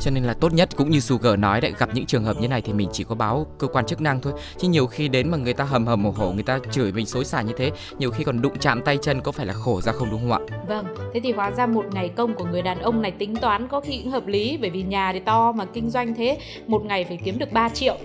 Cho 0.00 0.10
nên 0.10 0.24
là 0.24 0.34
tốt 0.40 0.52
nhất 0.52 0.68
cũng 0.76 0.90
như 0.90 1.00
Sugar 1.00 1.38
nói 1.38 1.60
đấy 1.60 1.72
gặp 1.78 1.88
những 1.94 2.06
trường 2.06 2.24
hợp 2.24 2.36
như 2.40 2.48
này 2.48 2.60
thì 2.62 2.72
mình 2.72 2.88
chỉ 2.92 3.04
có 3.04 3.14
báo 3.14 3.46
cơ 3.58 3.66
quan 3.66 3.86
chức 3.86 4.00
năng 4.00 4.20
thôi. 4.20 4.32
Chứ 4.58 4.68
nhiều 4.68 4.86
khi 4.86 5.08
đến 5.08 5.30
mà 5.30 5.36
người 5.38 5.52
ta 5.54 5.64
hầm 5.64 5.86
hầm 5.86 6.04
hổ 6.04 6.10
hổ 6.10 6.32
người 6.32 6.42
ta 6.42 6.58
chửi 6.70 6.92
mình 6.92 7.06
xối 7.06 7.24
xả 7.24 7.42
như 7.42 7.52
thế 7.56 7.70
nhiều 7.98 8.10
khi 8.10 8.24
còn 8.24 8.42
đụng 8.42 8.58
chạm 8.60 8.82
tay 8.82 8.98
chân 9.02 9.20
có 9.20 9.32
phải 9.32 9.46
là 9.46 9.52
khổ 9.54 9.80
ra 9.80 9.92
không 9.92 10.10
đúng 10.10 10.20
không 10.20 10.32
ạ? 10.32 10.56
Vâng, 10.68 10.86
thế 11.14 11.20
thì 11.20 11.32
hóa 11.32 11.50
ra 11.50 11.66
một 11.66 11.84
ngày 11.92 12.08
công 12.08 12.34
của 12.34 12.44
người 12.44 12.62
đàn 12.62 12.78
ông 12.78 13.02
này 13.02 13.10
tính 13.10 13.36
toán 13.36 13.68
có 13.68 13.80
khi 13.80 14.00
cũng 14.02 14.12
hợp 14.12 14.26
lý 14.26 14.58
Bởi 14.60 14.70
vì 14.70 14.82
nhà 14.82 15.12
thì 15.12 15.20
to 15.20 15.52
mà 15.52 15.64
kinh 15.64 15.90
doanh 15.90 16.14
thế 16.14 16.38
Một 16.66 16.84
ngày 16.84 17.04
phải 17.04 17.18
kiếm 17.24 17.38
được 17.38 17.52
3 17.52 17.68
triệu. 17.74 17.96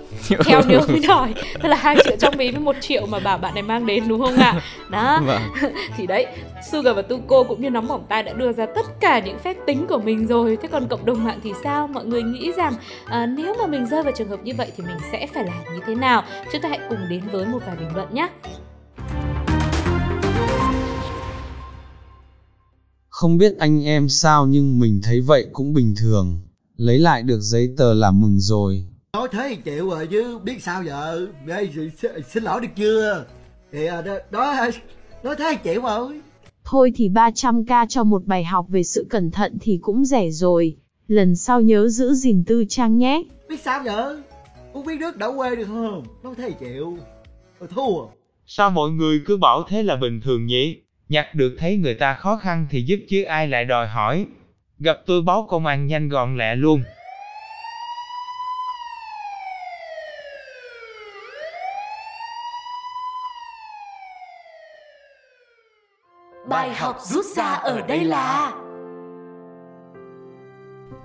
Theo 0.45 0.61
nếu 0.67 0.81
mới 0.87 0.99
đòi 1.07 1.33
Tức 1.53 1.69
là 1.69 1.75
2 1.75 1.97
triệu 2.03 2.17
trong 2.19 2.37
ví 2.37 2.51
với 2.51 2.59
1 2.61 2.75
triệu 2.81 3.05
mà 3.05 3.19
bảo 3.19 3.37
bạn 3.37 3.53
này 3.53 3.63
mang 3.63 3.85
đến 3.85 4.07
đúng 4.07 4.21
không 4.21 4.37
ạ? 4.37 4.61
Đó, 4.89 5.21
vâng. 5.25 5.41
Thì 5.97 6.07
đấy 6.07 6.25
Sugar 6.71 6.95
và 6.95 7.01
Tuko 7.01 7.43
cũng 7.43 7.61
như 7.61 7.69
nóng 7.69 7.87
bỏng 7.87 8.05
tai 8.09 8.23
đã 8.23 8.33
đưa 8.33 8.51
ra 8.51 8.65
tất 8.65 8.85
cả 8.99 9.19
những 9.19 9.39
phép 9.39 9.57
tính 9.67 9.85
của 9.89 9.99
mình 9.99 10.27
rồi. 10.27 10.57
Thế 10.61 10.67
còn 10.71 10.87
cộng 10.87 11.05
đồng 11.05 11.23
mạng 11.23 11.39
thì 11.43 11.51
sao? 11.63 11.87
Mọi 11.87 12.05
người 12.05 12.23
nghĩ 12.23 12.51
rằng 12.57 12.73
à, 13.05 13.25
nếu 13.25 13.55
mà 13.59 13.67
mình 13.67 13.85
rơi 13.85 14.03
vào 14.03 14.13
trường 14.17 14.29
hợp 14.29 14.39
như 14.43 14.53
vậy 14.57 14.71
thì 14.77 14.83
mình 14.83 14.97
sẽ 15.11 15.27
phải 15.33 15.43
làm 15.43 15.73
như 15.73 15.79
thế 15.87 15.95
nào? 15.95 16.23
Chúng 16.51 16.61
ta 16.61 16.69
hãy 16.69 16.79
cùng 16.89 16.99
đến 17.09 17.21
với 17.31 17.45
một 17.45 17.59
vài 17.67 17.75
bình 17.75 17.95
luận 17.95 18.07
nhé. 18.13 18.29
Không 23.09 23.37
biết 23.37 23.57
anh 23.59 23.85
em 23.85 24.09
sao 24.09 24.45
nhưng 24.45 24.79
mình 24.79 25.01
thấy 25.03 25.21
vậy 25.21 25.47
cũng 25.53 25.73
bình 25.73 25.95
thường. 25.97 26.39
Lấy 26.81 26.99
lại 26.99 27.23
được 27.23 27.39
giấy 27.39 27.69
tờ 27.77 27.93
là 27.93 28.11
mừng 28.11 28.39
rồi. 28.39 28.85
Nói 29.13 29.27
thế 29.31 29.47
thì 29.49 29.61
chịu 29.63 29.89
rồi 29.89 30.07
chứ, 30.07 30.39
biết 30.43 30.63
sao 30.63 30.83
giờ. 30.83 31.27
Đây, 31.45 31.69
xin, 32.27 32.43
lỗi 32.43 32.61
được 32.61 32.67
chưa? 32.75 33.25
Thì 33.71 33.85
à, 33.85 34.01
đó, 34.01 34.17
đó, 34.31 34.55
nói 35.23 35.35
thế 35.37 35.45
thì 35.51 35.57
chịu 35.63 35.81
rồi. 35.81 36.21
Thôi 36.63 36.93
thì 36.95 37.09
300k 37.09 37.85
cho 37.89 38.03
một 38.03 38.25
bài 38.25 38.43
học 38.43 38.65
về 38.69 38.83
sự 38.83 39.07
cẩn 39.09 39.31
thận 39.31 39.57
thì 39.61 39.79
cũng 39.81 40.05
rẻ 40.05 40.29
rồi. 40.29 40.77
Lần 41.07 41.35
sau 41.35 41.61
nhớ 41.61 41.87
giữ 41.87 42.13
gìn 42.13 42.43
tư 42.47 42.65
trang 42.69 42.97
nhé. 42.97 43.23
Biết 43.49 43.59
sao 43.63 43.83
giờ? 43.85 44.17
Uống 44.73 44.85
biết 44.85 44.99
nước 44.99 45.17
đổ 45.17 45.37
quê 45.37 45.55
được 45.55 45.65
không? 45.67 46.03
Nói 46.23 46.33
thế 46.37 46.49
thì 46.49 46.55
chịu. 46.59 46.97
Rồi 47.59 47.69
thua. 47.75 48.07
Sao 48.45 48.69
mọi 48.69 48.89
người 48.91 49.21
cứ 49.25 49.37
bảo 49.37 49.63
thế 49.69 49.83
là 49.83 49.95
bình 49.95 50.21
thường 50.21 50.45
nhỉ? 50.45 50.81
Nhặt 51.09 51.35
được 51.35 51.55
thấy 51.59 51.77
người 51.77 51.95
ta 51.95 52.13
khó 52.13 52.37
khăn 52.37 52.67
thì 52.69 52.81
giúp 52.81 52.99
chứ 53.09 53.23
ai 53.23 53.47
lại 53.47 53.65
đòi 53.65 53.87
hỏi. 53.87 54.25
Gặp 54.83 54.97
tôi 55.05 55.21
báo 55.21 55.47
công 55.49 55.65
an 55.65 55.87
nhanh 55.87 56.09
gọn 56.09 56.37
lẹ 56.37 56.55
luôn. 56.55 56.83
Bài 66.49 66.73
học 66.73 66.97
rút 67.01 67.25
ra 67.25 67.45
ở 67.45 67.81
đây 67.81 68.03
là 68.03 68.51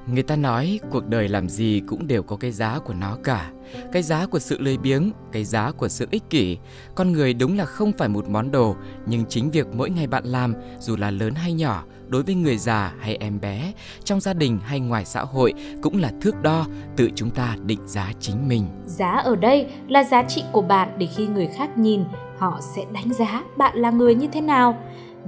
Người 0.06 0.22
ta 0.22 0.36
nói 0.36 0.80
cuộc 0.90 1.08
đời 1.08 1.28
làm 1.28 1.48
gì 1.48 1.82
cũng 1.86 2.06
đều 2.06 2.22
có 2.22 2.36
cái 2.36 2.50
giá 2.50 2.78
của 2.78 2.94
nó 2.94 3.16
cả. 3.24 3.50
Cái 3.92 4.02
giá 4.02 4.26
của 4.26 4.38
sự 4.38 4.58
lười 4.60 4.78
biếng, 4.78 5.12
cái 5.32 5.44
giá 5.44 5.72
của 5.72 5.88
sự 5.88 6.06
ích 6.10 6.22
kỷ. 6.30 6.58
Con 6.94 7.12
người 7.12 7.34
đúng 7.34 7.58
là 7.58 7.64
không 7.64 7.92
phải 7.98 8.08
một 8.08 8.28
món 8.28 8.50
đồ 8.50 8.76
Nhưng 9.06 9.24
chính 9.28 9.50
việc 9.50 9.66
mỗi 9.74 9.90
ngày 9.90 10.06
bạn 10.06 10.24
làm, 10.24 10.54
dù 10.78 10.96
là 10.96 11.10
lớn 11.10 11.34
hay 11.34 11.52
nhỏ 11.52 11.84
Đối 12.08 12.22
với 12.22 12.34
người 12.34 12.58
già 12.58 12.92
hay 13.00 13.16
em 13.16 13.40
bé, 13.40 13.72
trong 14.04 14.20
gia 14.20 14.34
đình 14.34 14.58
hay 14.64 14.80
ngoài 14.80 15.04
xã 15.04 15.20
hội 15.20 15.54
Cũng 15.82 16.00
là 16.00 16.12
thước 16.20 16.42
đo 16.42 16.66
tự 16.96 17.10
chúng 17.14 17.30
ta 17.30 17.56
định 17.64 17.80
giá 17.86 18.12
chính 18.20 18.48
mình. 18.48 18.64
Giá 18.86 19.10
ở 19.10 19.36
đây 19.36 19.66
là 19.88 20.04
giá 20.04 20.22
trị 20.22 20.44
của 20.52 20.62
bạn 20.62 20.88
để 20.98 21.06
khi 21.06 21.26
người 21.26 21.46
khác 21.46 21.78
nhìn, 21.78 22.04
họ 22.38 22.60
sẽ 22.76 22.82
đánh 22.92 23.12
giá 23.12 23.42
bạn 23.56 23.76
là 23.76 23.90
người 23.90 24.14
như 24.14 24.26
thế 24.32 24.40
nào. 24.40 24.78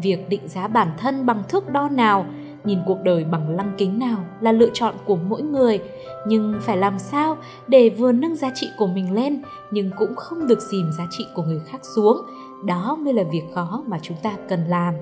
Việc 0.02 0.28
định 0.28 0.48
giá 0.48 0.68
bản 0.68 0.90
thân 0.98 1.26
bằng 1.26 1.42
thước 1.48 1.72
đo 1.72 1.88
nào, 1.88 2.26
nhìn 2.64 2.78
cuộc 2.86 2.98
đời 3.04 3.24
bằng 3.24 3.56
lăng 3.56 3.72
kính 3.78 3.98
nào 3.98 4.18
là 4.40 4.52
lựa 4.52 4.70
chọn 4.72 4.94
của 5.04 5.16
mỗi 5.16 5.42
người. 5.42 5.80
Nhưng 6.26 6.54
phải 6.60 6.76
làm 6.76 6.98
sao 6.98 7.36
để 7.66 7.90
vừa 7.90 8.12
nâng 8.12 8.36
giá 8.36 8.50
trị 8.54 8.70
của 8.78 8.86
mình 8.86 9.14
lên, 9.14 9.42
nhưng 9.70 9.90
cũng 9.96 10.16
không 10.16 10.46
được 10.46 10.60
dìm 10.60 10.90
giá 10.98 11.06
trị 11.10 11.26
của 11.34 11.42
người 11.42 11.60
khác 11.66 11.78
xuống. 11.82 12.16
Đó 12.64 12.98
mới 13.00 13.14
là 13.14 13.22
việc 13.32 13.44
khó 13.54 13.82
mà 13.86 13.98
chúng 14.02 14.16
ta 14.22 14.36
cần 14.48 14.64
làm. 14.64 14.94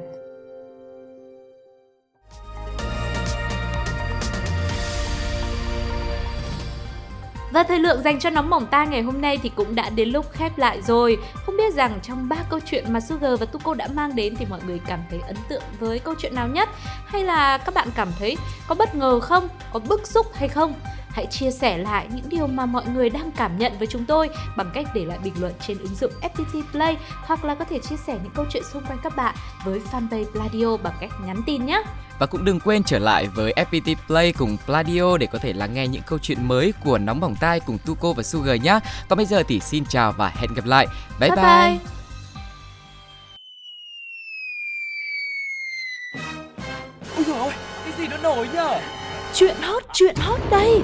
Và 7.57 7.63
thời 7.63 7.79
lượng 7.79 8.03
dành 8.03 8.19
cho 8.19 8.31
nóng 8.31 8.51
bỏng 8.51 8.67
ta 8.67 8.85
ngày 8.85 9.03
hôm 9.03 9.21
nay 9.21 9.39
thì 9.43 9.51
cũng 9.57 9.75
đã 9.75 9.91
đến 9.91 10.09
lúc 10.09 10.33
khép 10.33 10.59
lại 10.59 10.83
rồi. 10.83 11.19
Không 11.47 11.57
biết 11.57 11.75
rằng 11.75 11.99
trong 12.03 12.29
ba 12.29 12.37
câu 12.51 12.61
chuyện 12.61 12.93
mà 12.93 13.01
Sugar 13.01 13.41
và 13.41 13.47
Tuko 13.47 13.75
đã 13.75 13.89
mang 13.95 14.17
đến 14.17 14.37
thì 14.37 14.47
mọi 14.51 14.61
người 14.67 14.81
cảm 14.87 15.01
thấy 15.11 15.21
ấn 15.27 15.37
tượng 15.49 15.63
với 15.81 15.99
câu 15.99 16.15
chuyện 16.19 16.35
nào 16.35 16.49
nhất? 16.49 16.69
Hay 17.07 17.25
là 17.25 17.59
các 17.59 17.75
bạn 17.75 17.89
cảm 17.95 18.09
thấy 18.19 18.37
có 18.69 18.75
bất 18.75 18.95
ngờ 18.95 19.21
không? 19.21 19.49
Có 19.73 19.79
bức 19.79 20.07
xúc 20.07 20.27
hay 20.35 20.49
không? 20.49 20.75
Hãy 21.09 21.27
chia 21.27 21.51
sẻ 21.51 21.79
lại 21.79 22.07
những 22.15 22.29
điều 22.29 22.47
mà 22.47 22.67
mọi 22.67 22.85
người 22.95 23.11
đang 23.11 23.31
cảm 23.31 23.59
nhận 23.59 23.73
với 23.79 23.87
chúng 23.87 24.05
tôi 24.05 24.31
bằng 24.57 24.71
cách 24.75 24.87
để 24.95 25.05
lại 25.05 25.19
bình 25.25 25.35
luận 25.41 25.53
trên 25.67 25.79
ứng 25.79 25.95
dụng 25.95 26.13
FPT 26.23 26.63
Play 26.73 26.97
hoặc 27.13 27.45
là 27.45 27.55
có 27.55 27.65
thể 27.65 27.79
chia 27.79 27.97
sẻ 27.97 28.19
những 28.23 28.33
câu 28.35 28.45
chuyện 28.51 28.63
xung 28.73 28.83
quanh 28.83 28.99
các 29.03 29.17
bạn 29.17 29.35
với 29.65 29.81
fanpage 29.93 30.25
Pladio 30.33 30.77
bằng 30.77 30.95
cách 31.01 31.11
nhắn 31.27 31.43
tin 31.47 31.67
nhé. 31.67 31.83
Và 32.19 32.27
cũng 32.27 32.45
đừng 32.45 32.61
quên 32.61 32.83
trở 32.83 32.99
lại 32.99 33.27
với 33.27 33.55
FPT 33.57 33.95
Play 34.07 34.33
cùng 34.33 34.57
Pladio 34.67 35.17
để 35.17 35.27
có 35.33 35.39
thể 35.39 35.53
lắng 35.53 35.75
nghe 35.75 35.89
những 35.89 36.03
câu 36.07 36.19
chuyện 36.19 36.49
mới 36.49 36.73
của 36.85 36.99
Nóng 36.99 37.21
Bỏng 37.21 37.37
Tai 37.41 37.61
cùng 37.61 37.79
Tuko 37.79 38.13
và 38.13 38.23
Sugar 38.23 38.63
nhé. 38.63 38.79
Còn 39.09 39.17
bây 39.17 39.27
giờ 39.27 39.43
thì 39.49 39.61
xin 39.61 39.85
chào 39.85 40.13
và 40.13 40.29
hẹn 40.29 40.55
gặp 40.55 40.67
lại. 40.67 40.87
Bye 41.21 41.31
bye! 41.31 41.37
bye. 41.37 41.45
bye. 41.45 41.97
cái 47.85 47.95
gì 47.99 48.09
nó 48.09 48.17
nổi 48.17 48.49
nhở 48.55 48.81
Chuyện 49.35 49.57
hot, 49.63 49.83
chuyện 49.93 50.15
hot 50.19 50.41
đây 50.51 50.83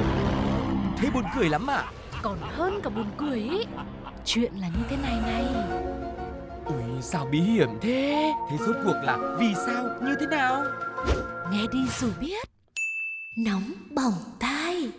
thế 0.97 1.11
buồn 1.15 1.25
cười 1.37 1.49
lắm 1.49 1.67
à 1.71 1.85
Còn 2.23 2.39
hơn 2.57 2.81
cả 2.83 2.91
buồn 2.91 3.07
cười 3.17 3.39
ý 3.39 3.67
Chuyện 4.25 4.53
là 4.61 4.69
như 4.69 4.85
thế 4.91 4.97
này 4.97 5.17
này 5.27 5.45
ui 6.65 7.03
sao 7.03 7.27
bí 7.31 7.41
hiểm 7.41 7.69
thế 7.81 8.33
thế 8.51 8.57
rốt 8.67 8.77
cuộc 8.85 8.97
là 9.03 9.19
vì 9.39 9.55
sao 9.67 9.85
như 10.03 10.17
thế 10.21 10.27
nào 10.27 10.65
nghe 11.53 11.67
đi 11.73 11.79
dù 12.01 12.09
biết. 12.21 12.49
Nóng 13.39 13.73
bỏng 13.95 14.37
tai. 14.39 14.91